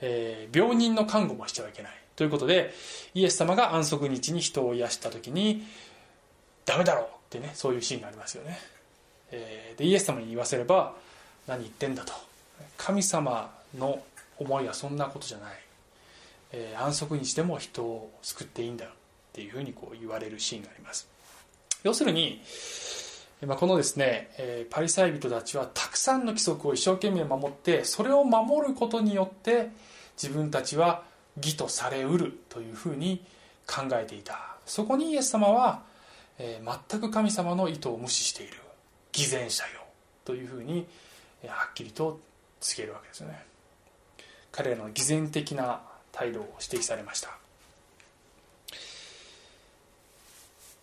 [0.00, 2.72] えー、病人の看護もしてはいけないということで
[3.14, 5.64] イエス様が安息日に人を癒した時に
[6.64, 8.58] ダメだろうってねそういうシーンがありますよね、
[9.30, 10.94] えー、でイエス様に言わせれば
[11.46, 12.12] 何言ってんだと。
[12.76, 14.02] 神様の
[14.38, 15.54] 思いはそんなことじゃない、
[16.52, 18.88] えー、安息日でも人を救っていいんだっ
[19.32, 21.08] ていうふうにこう言われるシーンがあります。
[21.82, 22.42] 要するに、
[23.42, 29.68] まあ、このですね、えー、パリサイ人たちはたくさんの規則を一生懸命守ってそれを守ることによって
[30.20, 31.02] 自分たちは
[31.36, 33.22] 義とされうるというふうに
[33.66, 34.56] 考えていた。
[34.64, 35.82] そこにイエス様は、
[36.38, 38.54] えー、全く神様の意図を無視している。
[39.12, 39.80] 偽善者よ
[40.24, 40.86] というふうに、
[41.42, 42.20] えー、はっきりと
[42.60, 43.44] 告げるわけですね。
[44.50, 47.36] 彼らの偽善的な態度を指摘されました。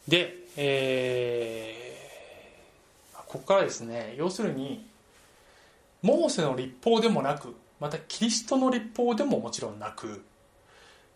[0.07, 1.92] で、えー、
[3.33, 4.85] ここからですね要するに
[6.03, 10.23] モーセの立法でもなくまたキリストの立法でももちろんなく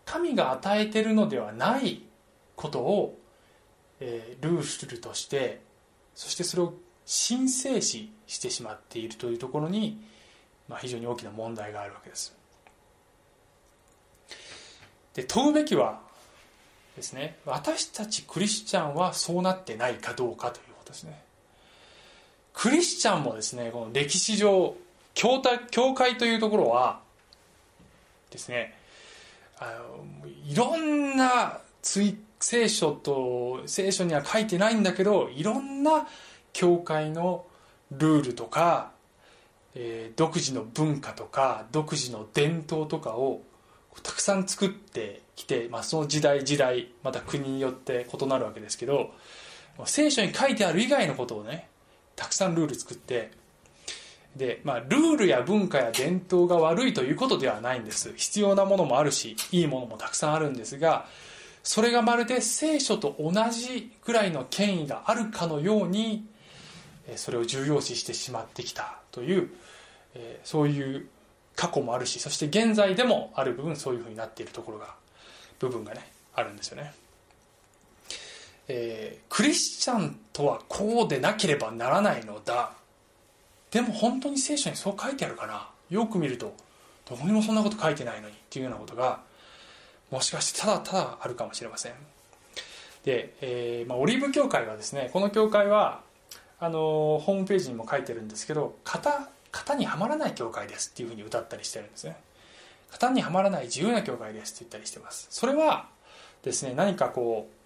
[0.04, 2.02] 神が与えてるのではない
[2.56, 3.20] ことを、
[4.00, 5.60] えー、ルールとして
[6.16, 6.74] そしてそれを
[7.06, 10.02] 神聖視してしまっているというところに、
[10.68, 12.34] まあ、非常に大きな問題があるわけです。
[15.14, 16.00] で問うべきは
[16.96, 21.27] ですね私たちクリスチャンはそうなってないかどうかということですね。
[22.58, 24.74] クリスチャンもですねこの歴史上
[25.14, 27.00] 教会教会というところは
[28.32, 28.74] ですね
[29.60, 36.08] あのいろんな聖書と聖書には書いてないんだけどいろんな
[36.52, 37.44] 教会の
[37.92, 38.90] ルールとか、
[39.76, 43.40] えー、独自の文化とか独自の伝統とかを
[44.02, 49.12] たくさん作ってきて、まあ、その時代時代また国によって異なるわけですけど
[49.84, 51.68] 聖書に書いてある以外のことをね
[52.18, 53.30] たくさんルール作って
[54.36, 58.12] で、まあ、ルールや文化や伝統が悪いということではないんです。
[58.16, 61.06] 必要なものもあるしいいものもたくさんあるんですが
[61.62, 66.26] それがまるで聖書と同じぐらいの権威があるかのように
[67.16, 69.50] それを重要視してしまってきたという
[70.44, 71.06] そういう
[71.56, 74.94] 過去もあるしそして現在でもある部分そういうふうになっているところが
[75.58, 76.92] 部分がねあるんですよね、
[78.68, 82.72] えークリスチャンとはこうでなければならないのだ。
[83.70, 85.68] でも本当に聖書にそう書いてあるかな。
[85.90, 86.54] よく見ると
[87.08, 89.20] どこにもそんなこと書いてないのにっていうようなことが
[90.10, 91.92] もしかしてただただあるかもしれません。
[93.04, 96.02] で、えーまあ、オリーブ教会はですねこの教会は
[96.60, 102.16] あのホームページにも書いてるんですけど型型にはまらない教会ですっていうふうに歌ったりしてるんですね。
[102.90, 105.26] 型にはまらない自由な教会ですって言ったりしてます。
[105.30, 105.88] それは
[106.42, 107.57] ですね何かこう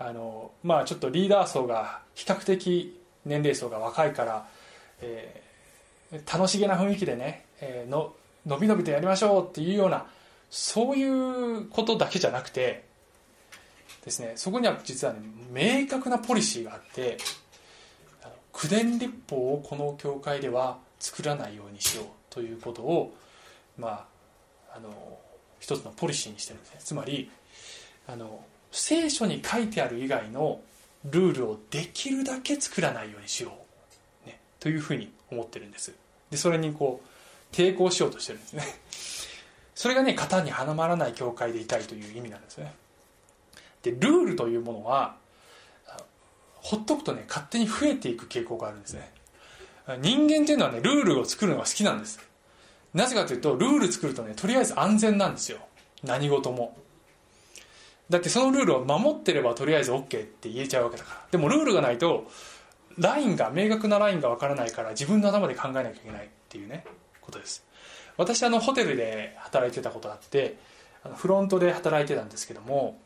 [0.00, 4.48] あのまあちょっとリーダー層が比較的年齢層が若いから、
[5.00, 5.50] えー
[6.28, 8.12] 楽しげな雰囲気でね、えーの
[8.44, 10.06] のびのびとやりましょうっていうような
[10.50, 12.84] そういうことだけじゃなくて
[14.04, 15.20] ですねそこには実はね
[15.52, 17.18] 明確なポリシーがあって
[18.24, 23.14] あの口伝立法をこの教会では作らないようにしようということを
[23.78, 24.06] ま
[24.72, 24.90] ああの
[25.60, 26.80] 一つのポリシーにしてるんですね。
[26.82, 27.30] つまり
[28.08, 30.60] あの聖書に書いてある以外の
[31.04, 33.52] ルールをできるだけ作らないようにしよ
[34.24, 35.92] う、ね、というふうに思ってるんです。
[36.30, 38.64] でそれにこう抵抗しようとしてるんですね。
[39.74, 42.74] それがね型にはまらない教会でいたいという意味なんですね。
[43.82, 45.16] でルールというものは
[46.56, 49.10] ほっとくとね勝手に増えていく傾向があるんですね。
[50.02, 52.20] 人間っていうのはねルールを作るのが好きなんです。
[52.92, 55.58] なぜかというとルール作るとねとりあえず安全なんですよ。
[56.04, 56.76] 何事も。
[58.10, 61.26] だってそのルールを守ってればとりあえず OK って言えちゃうわけだから。
[61.30, 62.28] でもルールがないと
[62.98, 66.84] ラインが明確なラインがわからないから自分の頭で考えなきゃいけないっていうね
[67.20, 67.64] ことです。
[68.16, 70.58] 私あのホテルで働いてたことあって
[71.16, 73.00] フロントで働いてたんですけども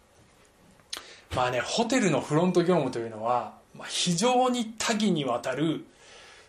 [1.36, 5.84] まあねホテルのフロント業務というのは、まあ、非常に多岐にわたる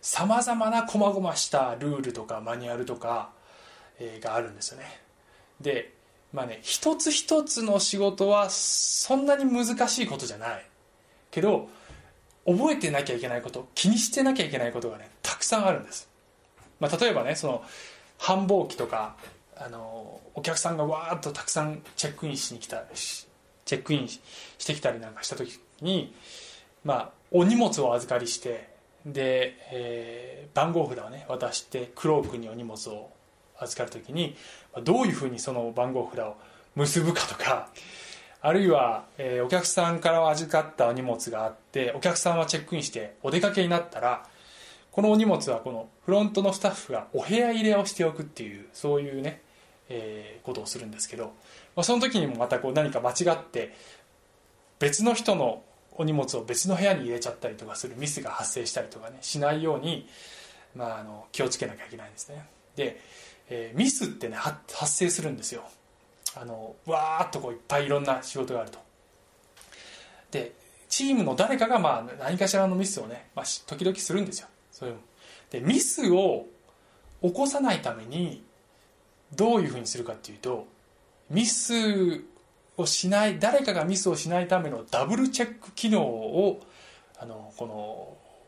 [0.01, 3.31] さまざまな細々したルールとかマニュアルとか、
[3.99, 5.01] えーがあるんですよね。
[5.59, 5.94] で
[6.35, 10.65] まあね一つ一つの仕事はそんなに難しいことじゃない。
[11.31, 11.69] けど
[12.45, 16.07] 覚えてなきゃいけないこと気にしてなきゃいけないことがねたくさんあるんです、
[16.79, 17.63] まあ、例えばねその
[18.17, 19.15] 繁忙期とか
[19.57, 23.27] あのお客さんがわーっとたくさんチェックインしに来たし
[23.65, 24.21] チェックインし
[24.65, 26.13] てきたりなんかした時に
[26.83, 28.69] まあお荷物を預かりして
[29.05, 33.09] で、えー番号札をね渡してクロークにお荷物を
[33.59, 34.35] 預かる時に
[34.83, 36.35] どういうふうにその番号札を
[36.75, 37.69] 結ぶかとか
[38.41, 44.27] あるいは、えーお客さんから預かったお荷物があってお客さんはチェックインしてお出かけになったら
[44.91, 49.41] このお荷物はこのフロントのスタッフがお部屋入れをしておくっていうそういうね、
[49.89, 51.33] えーことをするんですけど、
[51.75, 53.73] まあ、その時にもまたこう何か間違って
[54.79, 55.63] 別の人の
[55.97, 60.07] お荷物を別の部屋に入れちゃったりとかするミスが発生したりとかねしないように、
[60.75, 62.45] まあ、あの気をつけなきゃいけないんですね。
[62.75, 63.01] で、
[63.49, 65.63] えーミスってね発生するんですよ。
[66.35, 68.79] あのわーっとこういっぱいいろんな仕事があると。
[70.31, 70.53] で
[70.89, 74.47] チームの誰かがまあ何かしらのミスをね、まあ、時々するんですよ。
[74.71, 74.95] そういう
[75.49, 76.45] でミスを
[77.21, 78.43] 起こさないために
[79.35, 80.67] どういうふうにするかっていうと
[81.29, 81.73] ミス
[82.77, 86.61] をしない誰かがミスをしないためのダブルチェック機能を
[87.17, 87.65] あのこ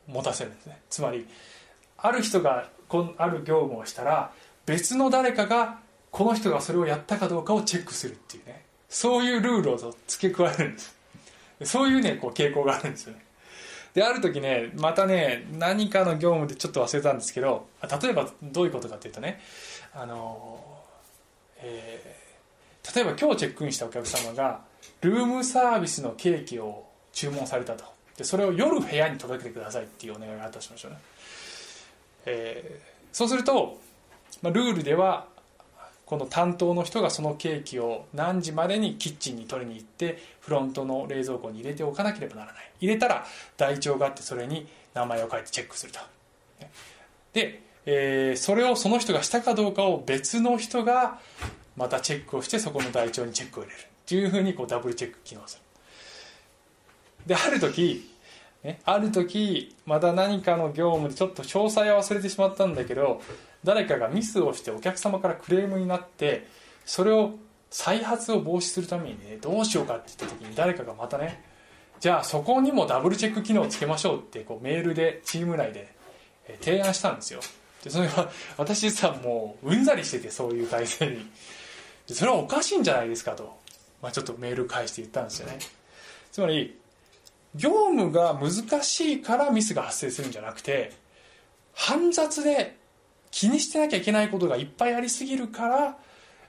[0.08, 0.80] の持たせるんですね。
[0.90, 1.28] つまり
[1.98, 4.32] ある人がこんある業務をしたら
[4.68, 5.80] 別の誰かが
[6.12, 8.64] この人がそれをやったかどうかをチェックするっていうね。
[8.90, 10.96] そういうルールを付け加えるんです。
[11.64, 13.26] そういうねこう傾向があるんですよね。
[13.94, 17.68] である時ねまたね何かの業務でちょっと忘れたんですけど
[18.02, 19.42] 例えばどういうことかっていうとね
[19.94, 20.64] あの、
[21.58, 22.18] えー
[22.96, 24.62] 例えば今日チェックインしたお客様が
[25.02, 27.84] ルームサービスのケーキを注文されたと。
[28.16, 30.98] でそれを夜部屋に届けてくださいっていうお願いがあったとしましょうね、
[32.28, 33.80] えーそうすると、
[34.42, 35.28] まあ、ルールでは
[36.06, 42.72] この担当の人がそのケーキを何時までにキッチンに取りに行ってフロントの冷蔵庫に入れておかなければならない。
[42.80, 43.26] 入れたら
[43.58, 46.00] 台帳があってそれに名前を書いてチェックすると。
[47.34, 51.20] で、えーそれをその人がしたかどうかを別の人が
[51.76, 53.82] またチェックをしてそこの台帳にチェックを入れる。
[53.82, 55.62] っていうふうにこうダブルチェック機能する。
[57.26, 58.10] である時
[58.64, 63.22] ね、ある時また何かの業務でちょっと詳細は忘れてしまったんだけど
[63.68, 66.48] 誰かがミスをしてお客様からクレームになって
[66.86, 67.34] それを
[67.70, 71.44] 再発を防止するためにねどうしようかって言った時に誰かがまたね
[72.00, 75.94] じゃあそこにもダブルチェック機能をつけましょうってこうメールでチーム内で
[76.62, 77.42] 提案したんですよ。
[77.84, 81.30] でそれは私実はもううんざりしててそういう体制に。
[82.08, 83.58] でそれはおかしいんじゃないですかと、
[84.02, 85.60] まあ、ちょっとメール返して言ったんですよね。
[86.32, 86.80] つまり
[87.54, 90.94] 業務が難しいからミスが発生するんじゃなくて
[91.74, 92.77] 煩雑で
[93.38, 95.98] 気にしてなきゃいけないことがいっぱいありすぎるから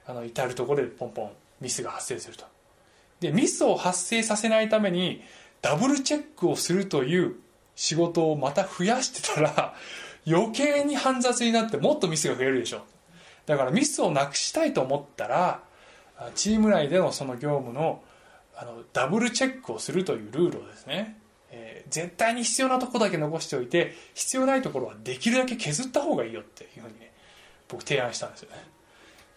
[0.07, 1.31] あの至る所でポンポン
[1.61, 2.45] ミスが発生すると。
[3.19, 5.21] でミスを発生させないために
[5.61, 7.35] ダブルチェックをするという
[7.75, 9.75] 仕事をまた増やしてたら
[10.25, 12.81] 余計に煩雑になってもっとミスが増えるでしょ。
[13.45, 15.61] だからミスをなくしたいと思ったら
[16.33, 18.01] チーム内でのその業務の
[18.55, 21.18] あのダブルチェックをするというルールをですね、
[21.51, 27.11] えー絶対に必要なとこだけ残しておいて必要ないところはできるだけ削った方がいいよっていうふうにね
[27.67, 28.57] 僕提案したんですよね。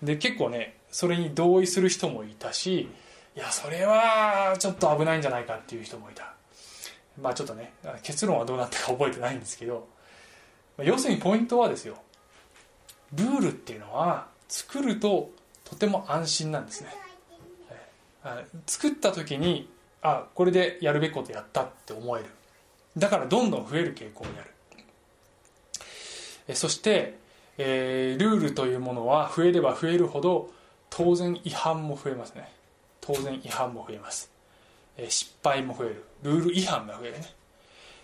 [0.02, 2.88] で結構ねそれに同意する人もいたし
[3.34, 6.34] いやそれはちょっと危ないんじゃないかっていう人もいた。
[7.20, 9.88] まあちょっとね結論はどうなったか覚えてないんですけど
[10.76, 11.96] ま要するにポイントはですよ
[13.14, 15.30] ルールっていうのは作ると
[15.64, 16.88] とても安心なんですね。
[17.70, 17.86] え
[18.24, 19.70] あ作った時に
[20.02, 22.26] あこれでやるべきことやったって思える。
[22.96, 24.50] だからどんどん増える傾向にある。
[26.48, 27.18] えそして、
[27.56, 30.50] えールールというものは増えれば増えるほど
[30.90, 32.48] 当然違反も増えますね。
[33.00, 34.30] 当然違反も増えます、
[34.96, 36.04] え失敗も増える。
[36.22, 37.26] ルール違反が増えるね。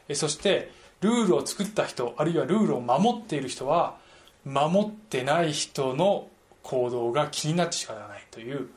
[0.09, 0.70] えそして
[1.01, 3.96] ルールを作った人あるいはルールを守っている人は
[4.44, 6.28] 守ってない人の
[6.62, 8.68] 行動が気になって仕方がないという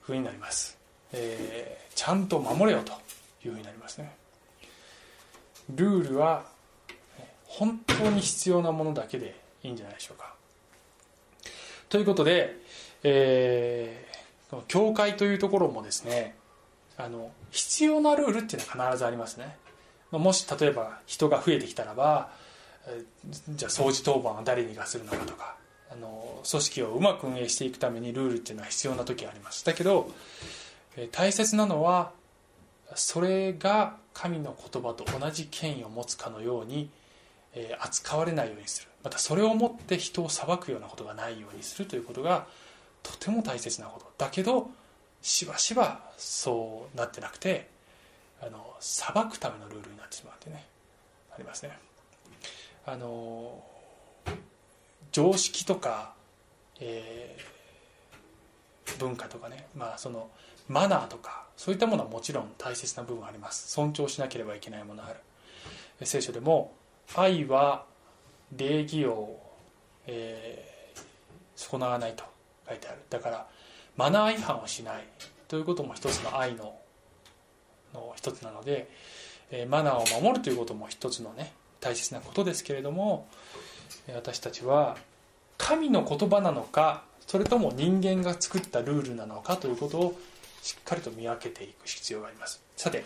[0.00, 0.77] ふうになります、
[1.12, 2.92] えーちゃんと守れよと
[3.44, 4.14] いうふうになりますね。
[5.74, 6.44] ルールは
[7.46, 9.34] 本当に必要なものだけで
[9.64, 10.32] いいんじゃないでしょうか。
[11.88, 12.56] ということで、
[13.02, 14.08] えー
[14.66, 16.34] 教会というところもですね
[16.96, 19.56] あの必要なルールっていうのは必ずありますね。
[20.10, 22.30] もし例えば人が増えてきたらば
[23.50, 25.56] じゃあ掃除当番は誰にがするのかとか
[25.92, 29.66] あの組織をうまく運営していくためにルールっていうのは必要な時あります。
[29.66, 30.10] だけど
[31.06, 32.12] 大切なのは
[32.94, 36.90] それが神の言葉と同じ権威を持つかのように、
[37.78, 38.88] 扱われないようにする。
[39.02, 42.46] またそれをもって人を裁くようなことがないようにするということが
[43.02, 44.12] とても大切なこと。
[44.18, 44.70] だけど
[45.22, 47.68] しばしばそうなってなくて
[48.40, 50.66] あの裁くためのルールになってしまうってね
[51.32, 51.78] ありますね。
[52.86, 53.62] あの
[55.12, 56.14] 常識とか、
[56.80, 57.58] えー
[58.98, 59.66] 文化とかね。
[59.76, 60.30] まあその
[60.68, 63.68] マナーとかそういったものはもちろん大切な部分あります。
[63.72, 65.16] 尊重しなければいけないものある。
[66.06, 66.72] 聖書でも
[67.16, 67.84] 愛は
[68.56, 69.40] 礼儀を、
[70.06, 70.68] えー
[71.56, 72.22] 損なわないと
[72.68, 72.98] 書いてある。
[73.10, 73.48] だから
[73.96, 75.04] マナー違反をしない。
[75.48, 76.78] ということも一つの愛の
[77.92, 78.88] の一つなので、
[79.50, 83.26] えーマナーを守るということも一つのね大切なことですけれども
[84.14, 84.96] 私たちは
[85.56, 90.18] 神の言葉なのかそれとも人間が作ったルールなのかということを
[90.68, 92.60] しっかりと見分けていく必要があります。
[92.76, 93.02] さて、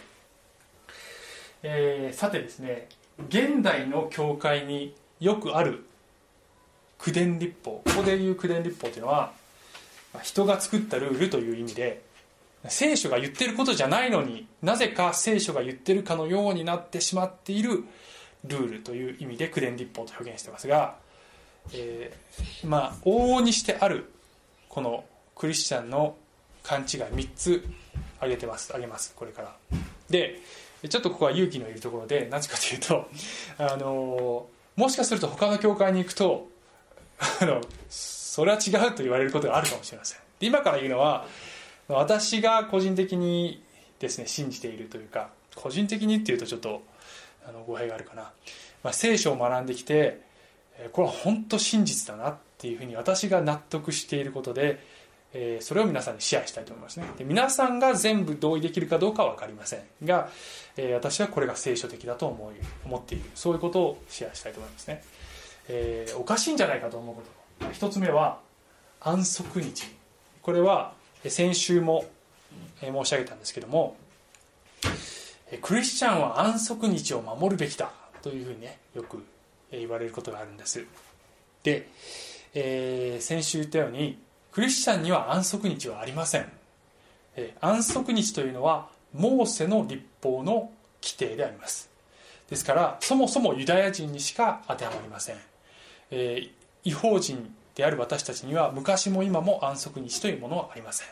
[1.62, 2.88] えーさてですね
[3.28, 5.84] 現代の教会によくある
[6.98, 9.30] 口伝立法ここでいう口伝立法というのは
[10.24, 12.02] 人が作ったルールという意味で
[12.66, 17.84] 聖書が言ってることじゃないのになぜか聖書が言ってるかのようになってしまっている
[18.44, 20.96] ルールという意味で口伝立法と表現してますが、
[21.72, 24.10] えーまあ往々にしてある
[24.68, 25.04] この
[25.36, 26.16] クリスチャンの
[26.62, 27.64] 勘違い3つ
[28.16, 28.68] 挙げてます。
[28.70, 29.12] 挙げます。
[29.16, 29.56] これから。
[30.08, 30.40] で
[30.88, 33.08] ちょっとここは勇気のいるところでなぜかというと
[33.58, 34.46] あの
[34.76, 36.48] もしかすると他の教会に行くと
[37.40, 40.18] あのそれは違うと言われることがあるかもしれません。
[40.38, 41.26] で今から言うのは
[41.88, 43.62] 私が個人的に
[43.98, 46.82] ですね信じているというか個人的にっていうとちょっと
[47.46, 48.32] あの語弊があるかな、
[48.82, 50.20] まあ、聖書を学んできて
[50.92, 54.82] これは本当真実だなっていうふうに私が納得していることで、
[55.34, 57.06] えーそれを皆さんにシェアしたいと思いますね。
[57.18, 60.28] で皆さんが全部同意できるかどうかは分かりませんが、
[60.76, 62.54] えー私はこれが聖書的だと思い
[62.84, 63.30] 思っている。
[63.34, 65.02] そういうことをシェアしたいと思いますね、
[65.68, 67.22] えーおかしいんじゃないかと思うこ
[67.60, 67.72] と。
[67.72, 68.40] 一つ目は
[69.00, 69.84] 安息日。
[70.42, 70.92] これは
[71.24, 72.04] 先週も
[72.80, 73.96] 申し上げたんですけども
[75.60, 79.24] クリスチャンは安息日を守るべきだというふうにねよく
[79.70, 80.84] 言われることがあるんです。
[81.62, 81.88] で、
[82.54, 84.18] えー先週言ったように
[84.52, 86.46] クリスチャンには安息日はありません、
[87.36, 90.70] え安息日というのはモーセの立法の
[91.02, 91.90] 規定であります。
[92.50, 95.36] ですからそもそもユダヤ人にしか当てはまりません、
[96.10, 96.50] えー
[96.84, 101.08] 違法人である私たちには昔も今も安息日というものはありません。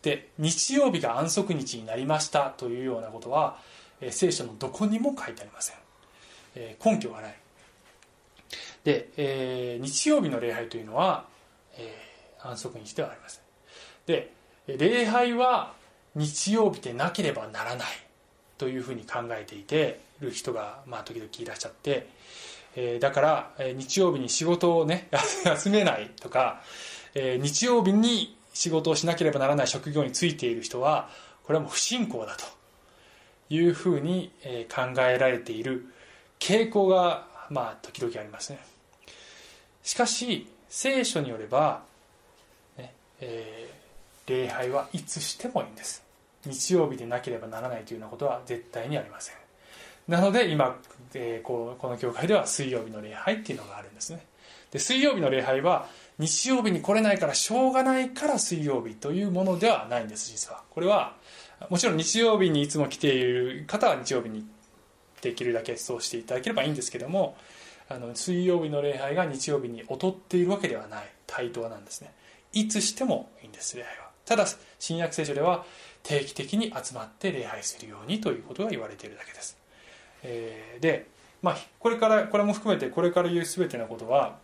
[0.00, 3.58] で日曜日が安息日になりましたというようなことは、
[4.00, 5.76] えー聖書のどこにも書いてありません、
[6.54, 7.36] えー根拠がない。
[8.84, 11.26] で、えー日曜日の礼拝というのは、
[11.76, 12.11] えー
[12.44, 13.42] 安息日ではありません。
[14.06, 14.32] で
[14.66, 15.72] 礼拝は
[16.14, 17.86] 日曜日でなければならない。
[18.62, 22.06] というふうに考えていてる人が、まあ、時々いらっしゃって、
[22.76, 25.08] えーだから、えー日曜日に仕事をね
[25.44, 26.62] 休めないとか、
[27.14, 31.10] えー日曜日に仕事をしなければならない職業についている人は
[31.42, 32.44] これはもう不信仰だと。
[33.50, 35.86] いうふうにえー考えられている。
[36.38, 38.60] 傾向がまあ時々ありますね。
[39.82, 41.82] しかし聖書によれば、
[43.22, 43.82] えー
[44.24, 46.04] 礼拝はいつしてもいいんです。
[46.46, 49.34] 日曜日でなければならないというようなことは絶対にありません。
[50.06, 50.76] なので今、
[51.14, 54.24] えーここの教会では水曜日の礼拝っていうのがあるんですね。
[54.70, 60.62] で水曜日の礼拝は日曜日に来れないからしょうがないから水曜日というものではないんです実は。
[60.70, 61.16] これは
[61.68, 64.46] もちろん日曜日にいつも来ている方は日曜日に
[65.20, 67.36] できるだけそうしていただければいいんですけども
[67.88, 71.08] あの水曜日の礼拝が日曜日に劣っているわけではない。
[71.26, 72.12] 対等なんですね。
[72.52, 74.02] いつしてもいいんです礼拝は。
[74.24, 74.46] ただ
[74.78, 75.64] 新約聖書では
[76.02, 79.56] 定期的に集まって礼拝するようにということが言われているだけです、
[80.22, 81.06] えーで、
[81.42, 84.38] まあ、これからこれも含めてこれから言う全てのことは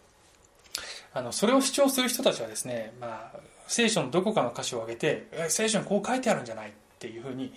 [1.14, 7.52] あのそれを主張する人たちはですね、まあ、聖書のどこかの箇所を挙げて聖書にこう書いてあるんじゃないっていうふうに、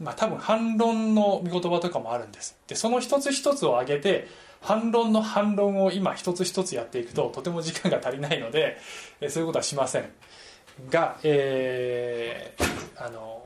[0.00, 2.56] まあ、多分反論の御言葉とかもあるんです。
[2.66, 4.28] でその一つ一つを挙げて
[4.64, 8.78] 反論の反論を今一つ一つやっていくととても時間が足りないので
[9.20, 10.10] えそういうことはしません。
[10.90, 13.42] が、えーあの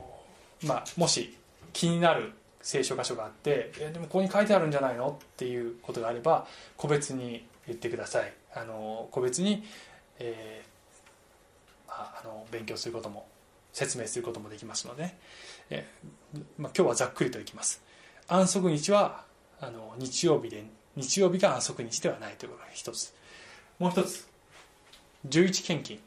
[0.63, 1.37] まあ、もし
[1.73, 6.47] 気になる聖書箇所があってえでもここに書いてあるんじゃないのっていうことがあれば
[6.77, 8.33] 個別に言ってください。
[8.55, 9.63] あの個別に、
[10.19, 13.27] えーまあ、あの勉強することも
[13.73, 15.15] 説明することもできますので、
[15.69, 15.85] え
[16.57, 17.83] まあ、今日はざっくりといきます。
[18.27, 19.23] 安息日は
[19.59, 20.63] あの日曜日で
[20.99, 23.13] 日曜日が安息日ではないということが一つ。
[23.79, 24.27] もう一つ
[25.27, 25.99] 11献金。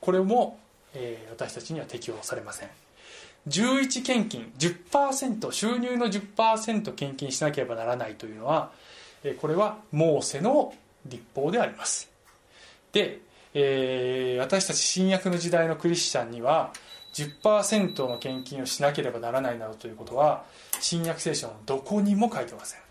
[0.00, 0.58] これも、
[0.94, 2.68] えー私たちには適用されません。
[3.48, 8.72] 11献金10%収入の10%献金しなければならないというのは
[9.22, 10.74] えーこれはモーセの
[11.06, 12.10] 立法であります。
[12.92, 13.20] で、
[13.54, 16.72] えー私たち新約の時代のクリスチャンには
[17.14, 20.44] 10%の献金をしなければならないなどということは
[20.80, 22.87] 新約聖書のどこにも書いてません。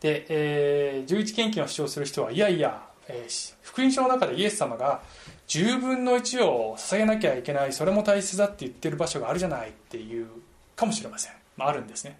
[0.00, 5.02] で、えー11献金を主張する人はいやいや、えー福音書の中でイエス様が
[5.48, 10.28] 10分の1を捧げなきゃいけないそれも大切だって言ってる場所があるじゃないっていう
[10.74, 12.18] かもしれません、まあ、あるんですね。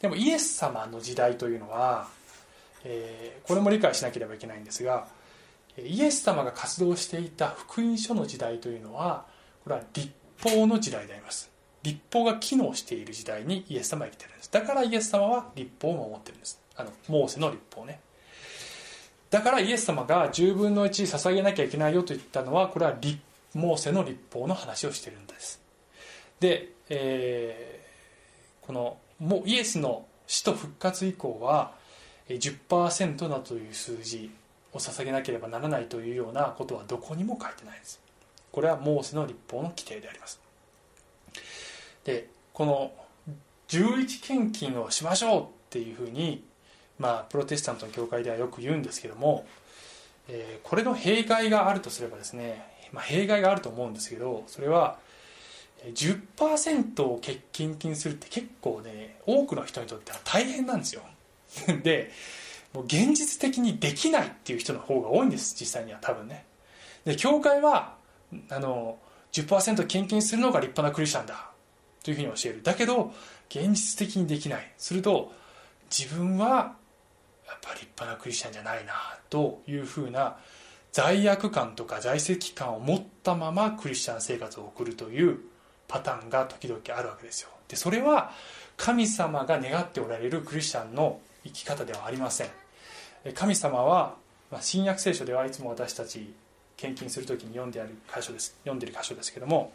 [0.00, 2.08] でもイエス様の時代というのは、
[2.84, 5.06] えーこれも理解しなければいけないんですが
[5.78, 9.26] イエス様が活動していた福音書の時代というのは
[9.64, 10.10] これは立
[10.42, 11.50] 法の時代であります。
[11.82, 14.50] 立法が機能している時代にイエス様は生きてるんです。
[14.50, 16.63] だからイエス様は立法を守ってるんです。
[16.76, 18.00] あのモーセの立法ね。
[19.30, 22.96] だからイエス様が10分の1捧げなきゃいけないよと言ったのはこれは
[23.54, 25.60] モーセの立法の話をしてるんです。
[26.40, 27.84] で、えー
[28.66, 31.72] このもイエスの死と復活以降は
[32.28, 34.30] 10%だという数字
[34.72, 38.00] を捧げなければならないというようなことはどこにも書いてないです。
[38.50, 40.40] これはモーセの立法の規定であります。
[42.04, 42.92] でこの
[43.68, 46.42] 11献金をしましょうっていうふうに
[46.98, 49.46] まあプロテスタントの教会ではよく言うんですけども、
[50.28, 54.98] えーこれの弊害があるとすればですね、まあ、弊害があると思うんですけどそれは
[55.92, 57.20] 10%を
[57.52, 61.02] 献金するって結構ね多くの人にとっては大変なんですよ。
[61.82, 62.10] で
[62.72, 66.46] もう現実的にできないっていう人の方が多いんです実際には多分ね。
[67.04, 67.96] で教会は
[68.48, 68.98] あの
[69.32, 71.50] 10%献金するのが立派なクリスチャンだ
[72.02, 72.62] というふうに教える。
[72.62, 73.12] だけど
[73.50, 74.72] 現実的にできない。
[74.78, 75.32] すると
[75.90, 76.76] 自分は
[77.46, 78.92] やっぱ立派なクリスチャンじゃないな
[79.30, 80.36] というふうな
[80.92, 85.40] 罪悪感とか在籍感を持ったままクリスチャン生活を送るという
[85.88, 87.50] パターンが時々あるわけですよ。
[87.68, 88.32] でそれは
[88.76, 92.48] 神様が願っておられるクリスチャンの生き方ではありません。
[93.34, 94.14] 神様は、
[94.50, 96.32] ま、新約聖書ではいつも私たち
[96.76, 98.56] 献金するときに読んである箇所です。
[98.62, 99.72] 読んでる箇所ですけども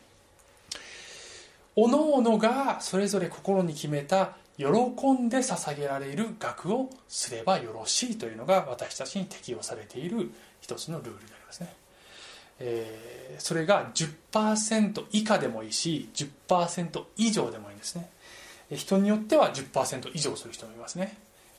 [1.75, 4.65] おのおのがそれぞれ心に決めた喜
[5.13, 11.73] んで捧げられる額をすればよろしいというのが私たちに適用されている一つのルールでありますね、
[12.59, 18.09] えーそれが10%以下でもいいし10%以上でもいいんですね。
[18.71, 21.15] 人によっては10%以上する人もいますね。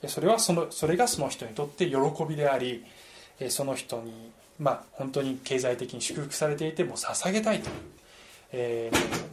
[0.08, 1.96] それはそのそれがその人にとって喜
[2.28, 2.84] びであり
[3.48, 7.74] その人にまあ本当に経済的に祝福されていても捧げたいという、
[8.52, 9.30] えー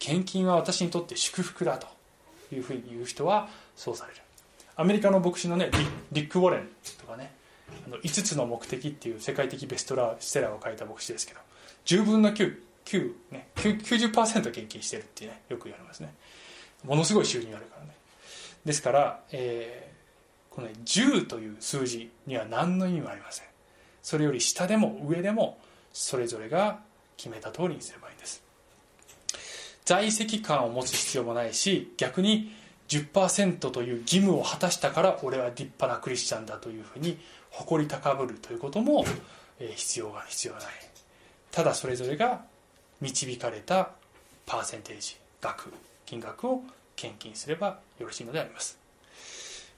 [0.00, 1.97] 献金は私にとって祝福だと。
[2.52, 4.20] いうふうに言う人はそうされる。
[4.76, 5.70] アメリカの牧師のね
[6.12, 6.68] リリック・ウォレン
[7.00, 7.32] とかね
[7.86, 11.40] あの5つの目的っていう世界的ベストラーセラーを書いた牧師ですけど
[11.84, 16.14] 10分の9 9ね、90%献金してるってねよく言われますね。
[16.84, 17.94] ものすごい収入あるからね。
[18.64, 19.98] ですから、えー
[20.58, 23.46] この、ね、10という数字には何の意味もありません。
[24.02, 25.58] それより下でも上でも
[25.92, 26.80] それぞれが
[27.16, 28.42] 決めた通りにすればいいんです。
[29.88, 32.52] 在籍感を持つ必要もないし逆に
[32.88, 37.18] 10%という義務を果たしたから俺は立派なクリスチャンだというふうに
[37.48, 39.06] 誇り高ぶるということも、
[39.58, 40.64] 必要が必要ない。
[41.50, 42.42] ただそれぞれが
[43.00, 43.92] 導かれた
[44.44, 45.72] パーセンテージ額
[46.04, 46.62] 金額を
[46.94, 48.78] 献金すればよろしいのであります、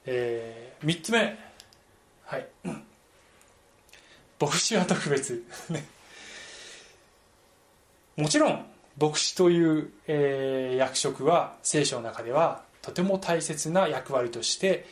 [0.07, 1.39] えー3つ目。
[2.25, 2.49] はい。
[4.41, 5.45] 牧師は特別。
[5.69, 5.87] ね。
[8.17, 8.70] もちろん
[9.01, 14.87] 牧師という、えー役職は聖書の中ではとても大切な役割として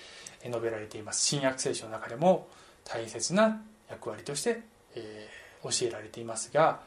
[0.45, 1.25] 述べられています。
[1.25, 2.49] 新約聖書の中でも
[2.85, 4.63] 大切な役割として、
[4.95, 6.79] えー教えられていますが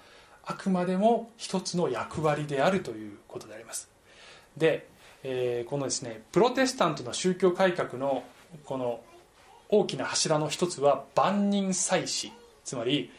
[0.45, 3.89] あくまでも一つの役割であるということであります。
[4.55, 4.88] で、
[5.24, 8.24] えーこのですねプロテスタントの宗教改革の
[8.63, 9.01] この
[9.67, 12.32] 大きな柱の一つは万人祭司
[12.63, 13.11] つまり、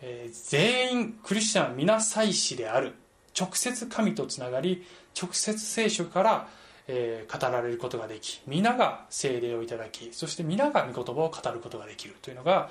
[0.00, 2.94] えー全員クリスチャン皆祭司である。
[3.38, 4.84] 直接神とつながり
[5.20, 6.48] 直接聖書から、
[6.88, 12.70] え語られることができ皆が聖霊をいただきそして皆が御言葉を語ることができるというのが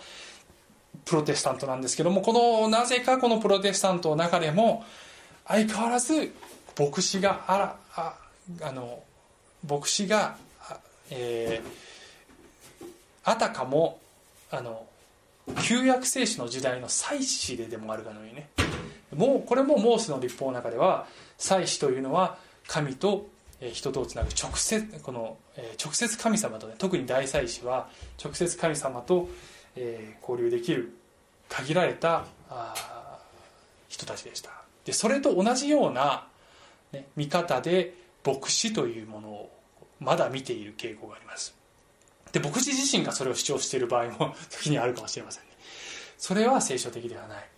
[1.06, 4.84] プロテスタントなんですけどもこのなぜかこのプロテスタントの中でも
[5.48, 6.34] 相変わらず
[6.78, 8.16] 牧師があらあ
[8.64, 9.02] あの
[9.66, 10.36] 牧師が、
[11.10, 11.92] えー
[13.24, 14.00] あたかも
[14.50, 14.86] あの
[15.64, 18.50] 旧約聖書の時代の祭司ででもあるかのようにね
[19.16, 21.08] もうこれもモースの立法の中では
[21.38, 22.38] 祭司というのは
[22.68, 23.28] 神と
[23.74, 25.38] 人とをつなぐ直接この、
[25.84, 27.90] 直接神様とね特に大祭司は
[28.24, 29.30] 直接神様と、
[30.22, 30.94] 交流できる
[31.48, 32.26] 限られた
[33.88, 34.52] 人たちでした。
[34.86, 36.28] でそれと同じような、
[36.92, 37.94] ね、見方で
[38.26, 39.52] 牧師というものを
[40.00, 41.56] まだ見ている傾向があります。
[42.32, 45.50] で牧師自身がそれを主張している場合も 時にあるかもしれませんね。
[46.18, 47.50] それは聖書的ではない、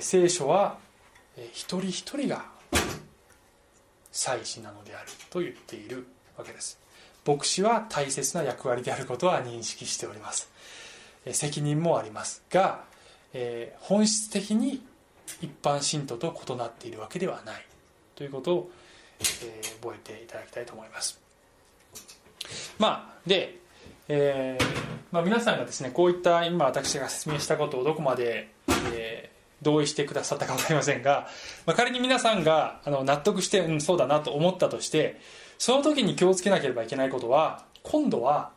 [0.00, 0.78] 聖書は、
[1.52, 2.44] 一人一人が
[4.12, 6.78] 祭司なのであると言っているわけです。
[7.26, 10.50] 牧師は大切な役割であることは認識しております。
[11.32, 12.84] 責任もありますが、
[13.80, 14.82] 本質的に
[15.40, 17.64] 一般信徒と異なっているわけではない
[18.14, 18.70] ということを、
[19.80, 21.20] 覚えていただきたいと思います。
[22.78, 23.58] まあで、
[24.08, 24.64] えー
[25.10, 28.48] まあ、皆さんがですねこういった今私が説明したことをどこまで、
[28.94, 31.28] えー同意してくださったか分かりませんが、
[31.66, 35.20] まあ、仮に皆さんがあの納得して、うん、そうだなと思ったとして
[35.58, 38.50] その時に気をつけなければいけないことは今度は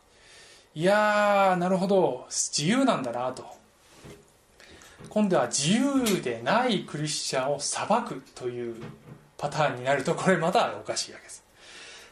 [0.74, 3.62] いやーなるほど自由なんだなと。
[5.10, 8.76] 今度は自由でないクリスチャンを裁くという
[9.38, 11.44] パターンになるとこれまたおかしいわけです。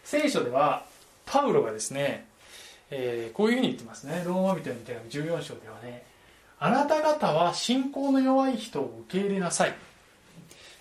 [0.04, 0.84] 聖書では
[1.26, 2.26] パウロがですね、
[2.90, 4.24] えーこういうふうに言ってますね。
[4.26, 6.04] ローマ人の手紙14章ではね
[6.60, 9.76] あなた方は信仰の弱い人を受け入れなさい、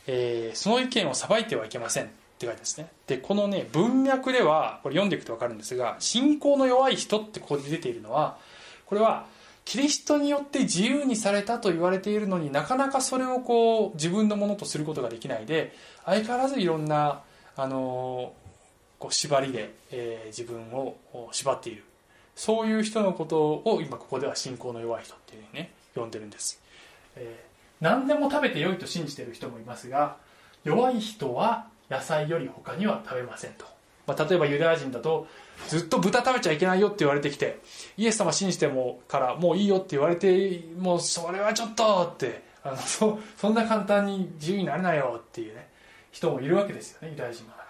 [0.07, 2.09] えーその意見を裁いてはいけませんっ
[2.39, 2.89] て書いてますね。
[3.07, 8.39] でこのね文脈ではこれ読んでいくと分かるんですが信仰の弱い人ってここで出ているのは
[8.87, 9.27] これは
[9.65, 15.75] キリストによって自由にされたと言われているのになかなかそれをこう自分のものとすることができないで
[16.07, 17.21] 相変わらずいろんな
[17.55, 18.33] あの
[18.99, 20.97] こう縛りで、えー自分を
[21.33, 21.85] 縛っている。
[22.39, 26.63] そういう人のことを今ここでは信仰の弱い人っていうふうにね呼んでるんです、
[27.17, 27.49] えー
[27.81, 30.17] 何でも食べて良いと信じてる人もいますが
[30.65, 33.65] 弱い人は野菜より他には食べませんと、
[34.07, 35.27] まあ、例えばユダヤ人だと
[35.69, 37.61] ずっと豚食べちゃいけないよって言われてきて
[37.97, 45.69] イエス様信じてもからもういいよって言われてもうそれはちょっとってあのそそんな簡単に自由になれないよっていうね
[46.11, 47.69] 人もいるわけですよねユダヤ人の中には。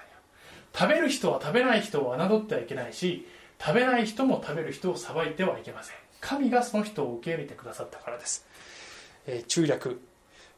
[0.75, 3.27] 食べる人は食べない人を侮ってはいけないし
[3.61, 5.97] 食べない人も食べる人を裁いてはいけません。
[6.21, 8.45] 神がその人を受け入れてくださったからです、
[9.27, 10.01] えー中略、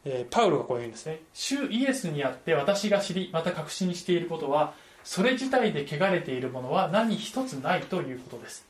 [0.05, 1.20] えーパウロがこう言うんですね。
[1.34, 4.74] 主イエスにあって私が知りまた確信していることは
[5.05, 8.66] それ自体で汚れているものは何一つないということです。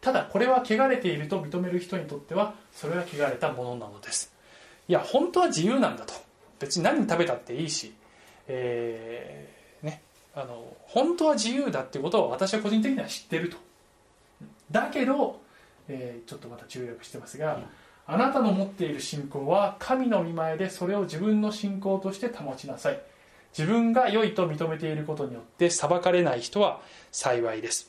[0.00, 4.32] ただこれは汚れていると認める人にとってはそれは汚れたものなのです。
[4.88, 6.12] いや本当は自由なんだと。
[6.58, 7.92] 別に何食べたっていいし、
[8.48, 10.02] えーね
[10.34, 13.56] あの本当は自由だっていうことを私は個人的には知ってると。
[14.74, 15.40] だけど、
[15.86, 17.60] えーちょっとまた注略してますが、
[18.06, 23.00] あなたの持っている信仰は神の御前でそれを自分の信仰として保ちなさい。
[23.56, 26.80] 自分が良いと認めていることによって裁かれない人は
[27.12, 27.88] 幸いです、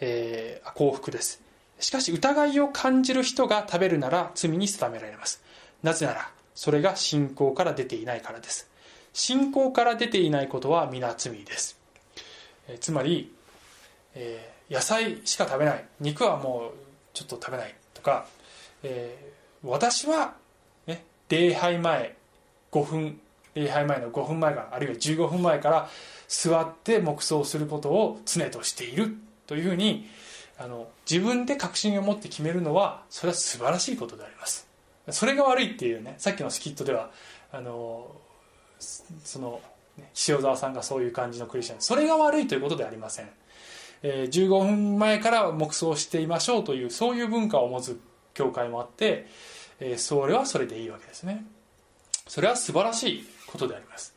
[0.00, 1.42] えー幸福です。
[1.80, 5.44] しかし疑いを感じる人が食べるなら罪に定められます。
[5.82, 8.70] なぜならそれが信仰から出ていないからです。
[9.12, 11.78] 信仰から出ていないことは皆罪です、
[12.68, 13.34] えーつまり、
[14.14, 15.84] えー野菜しか食べない。
[16.00, 16.78] 肉はもう
[17.12, 18.26] ちょっと食べないとか、
[18.82, 19.32] えー
[19.64, 20.34] 私は、
[20.86, 22.16] ね、礼拝前
[22.72, 23.20] 5分
[23.54, 25.88] 礼拝前の5分前からあるいは15分前から
[26.26, 29.14] 座って黙想することを常としている
[29.46, 30.08] というふうに
[30.58, 34.66] あの自分で確信を持って決めるのはそれは素晴らしいことであります。
[35.10, 37.10] それが悪いっていうねさっきのスキットでは
[37.52, 38.16] あの
[38.78, 39.60] その
[40.28, 41.80] 塩沢さんがそういう感じのクリスチャン。
[41.80, 43.28] それが悪いということではありません、
[44.02, 48.00] えー、15分前から黙想していましょうというそういう文化を持つ
[48.34, 49.26] 教会もあって、
[49.80, 51.44] えー、それはそれでいいわけですね。
[52.26, 54.14] それは素晴らしいことであります。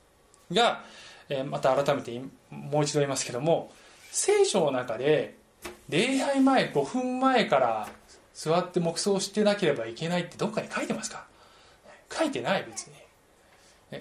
[0.52, 0.84] が、
[1.30, 3.72] えー、また改めてもう一度言いますけども
[4.12, 5.36] 聖書の中で
[5.90, 7.90] 礼拝前5分前から
[8.34, 11.26] 座って黙想してなければいけないってどっかに書いてますか？
[12.12, 12.94] 書いてない別に。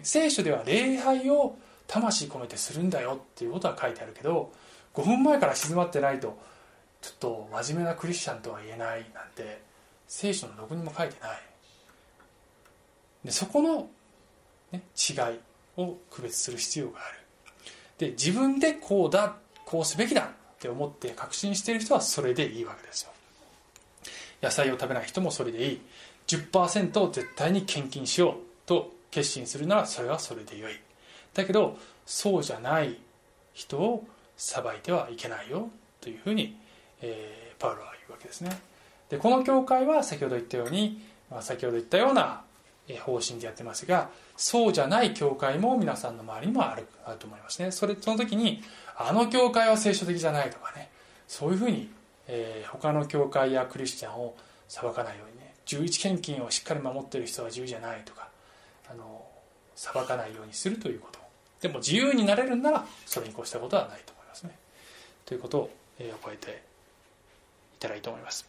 [0.02, 1.56] 聖書では礼拝を
[1.86, 4.52] 魂込めてするんだよっていうことは書いてあるけど
[4.94, 6.38] 5分前から静まってないと
[7.00, 9.60] ちょっと真面目なクリスチャンとは言えないなんて
[10.08, 11.38] 聖書のどこにも書いてない。
[13.24, 13.88] でそこの、
[14.72, 15.40] ね、違い
[15.76, 17.18] を区別する必要がある。
[17.98, 20.26] で自分でこうだこうすべきだっ
[20.58, 23.10] て思って確信している人はそれでいいわけですよ。
[24.42, 25.80] 野菜を食べない人もそれでいい。
[26.26, 28.34] 10%を絶対に献金しよう
[28.66, 30.72] と決心するならそれはそれでよい。
[31.34, 31.76] だけど
[32.06, 32.98] そうじゃない
[33.52, 34.06] 人を
[34.36, 35.68] 裁いてはいけないよ
[36.00, 36.56] というふうに、
[37.00, 38.58] えー、パウロは言うわけですね。
[39.08, 42.42] でこの教会は先ほど言ったように、まあ、先ほど言ったような
[43.04, 47.70] 方針でやってますがそうじゃない教会も皆さんの周りにもあるあると思いますね。
[47.70, 48.62] それその時に
[48.96, 50.90] あの教会は聖書的じゃないとかね
[51.26, 51.90] そういうふうに、
[52.26, 54.36] えー、他の教会やクリスチャンを
[54.68, 58.28] 裁かないようにね11献金をしっかり守ってる人は自由じゃないとか
[58.90, 59.24] あの
[59.74, 61.18] 裁かないようにするということ。
[61.60, 64.13] でも自由になれるんならそれに越したことはないと。
[65.26, 66.62] ということを、えー、覚えて
[67.76, 68.46] いたらいいと思います、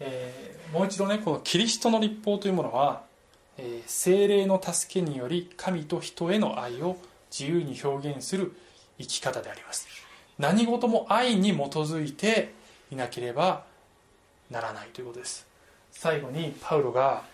[0.00, 3.02] えー、もう一度ねこのキリストの立法というものは、
[3.58, 6.96] えー、精霊の助けにより神と人への愛を
[7.30, 8.52] 自由に表現する
[8.98, 9.86] 生き方であります。
[10.38, 12.52] 何事も愛に基づいて
[12.90, 13.64] いなければ
[14.50, 15.46] ならないということです。
[15.92, 17.24] 最後にパウロが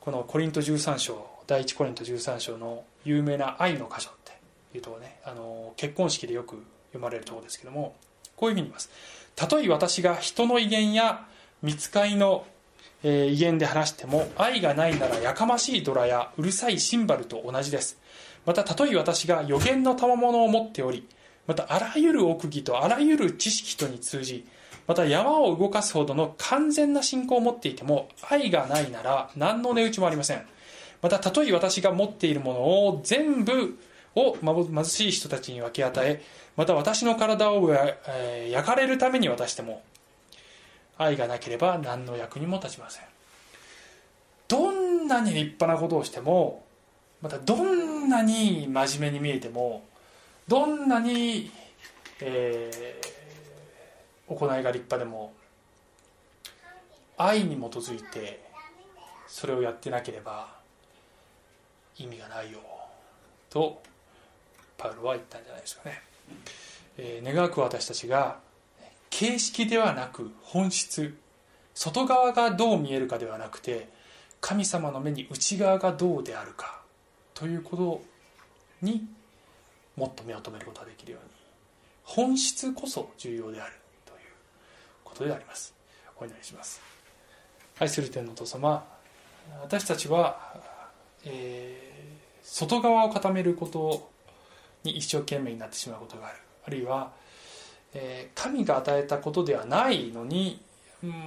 [0.00, 4.32] このコリント13章第1コリント13章の有名な愛の箇所って
[4.76, 6.62] いうとこねあの結婚式でよく
[6.96, 7.94] 読まれるとこですけども
[8.36, 8.90] こういうふうに言います。
[9.34, 11.26] たとえ私が人の威厳や
[11.62, 12.46] 見つかりの、
[13.02, 17.98] え、威厳で話しても愛がないならやかましいドラやうるさいシンバルと同じです。
[18.44, 21.06] またたとえ私が予言の賜物を持っており
[21.46, 24.46] またあらゆる奥義とあらゆる知識とに通じ
[24.86, 30.46] また山を動かすほどの完全な信仰を持っていても愛がないなら何の値打ちもありません。
[31.02, 33.78] またたとえ私が持っているものを全部
[34.16, 36.22] を貧しい人たちに分け与え
[36.56, 37.70] また私の体を
[38.50, 39.82] 焼かれるために渡しても
[40.98, 43.04] 愛がなければ何の役にも立ちません。
[44.48, 46.64] どんなに立派なことをしても
[47.20, 49.84] またどんなに真面目に見えても
[50.48, 51.50] どんなに、
[52.20, 55.32] えー、行いが立派でも
[57.18, 58.44] 愛に基づいて
[59.26, 60.48] それをやってなければ
[61.98, 62.60] 意味がないよ
[63.50, 63.82] と
[64.76, 66.02] パウロは言ったんじゃないですかね、
[66.98, 68.38] えー、願わく私たちが
[69.10, 71.16] 形式ではなく本質
[71.74, 73.88] 外側がどう見えるかではなくて
[74.40, 76.80] 神様の目に内側がどうであるか
[77.34, 78.02] ということ
[78.82, 79.06] に
[79.96, 81.30] もっと目を留めることができるように
[82.04, 83.72] 本質こそ重要である
[84.04, 84.18] という
[85.04, 85.74] ことであります。
[86.18, 86.80] お祈りします。
[87.78, 88.86] 愛する天のお父様
[89.62, 90.54] 私たちは、
[91.24, 94.10] えー、外側を固めること
[94.86, 96.38] に一生懸命になってしまうことがある。
[96.66, 97.12] あるいは、
[97.94, 100.60] えー、神が与えたことではないのに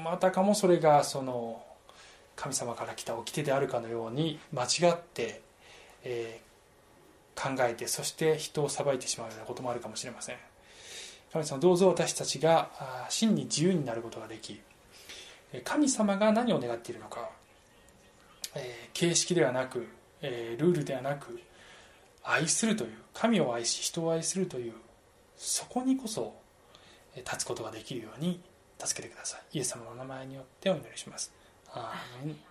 [0.03, 1.64] またかもそれがその
[2.36, 5.41] 神様から来た掟であるかのように間違って、
[6.03, 10.38] えー、考えてそして人を裁いてしまうようなこともあるかもしれません。
[11.32, 12.70] 神様どうぞ私たちが
[13.10, 14.60] 真に自由になることができ
[15.64, 17.30] 神様が何を願っているのか、
[18.55, 19.88] え形式ではなく、
[20.22, 21.39] えルールではなく
[22.24, 24.74] 愛するという神を愛し人を愛するという
[25.38, 26.36] そこにこそ
[27.15, 28.41] 立つことができるように
[28.78, 29.57] 助けてください。
[29.57, 31.32] イエス様の名前によってお祈りします。
[31.74, 32.49] アーメン。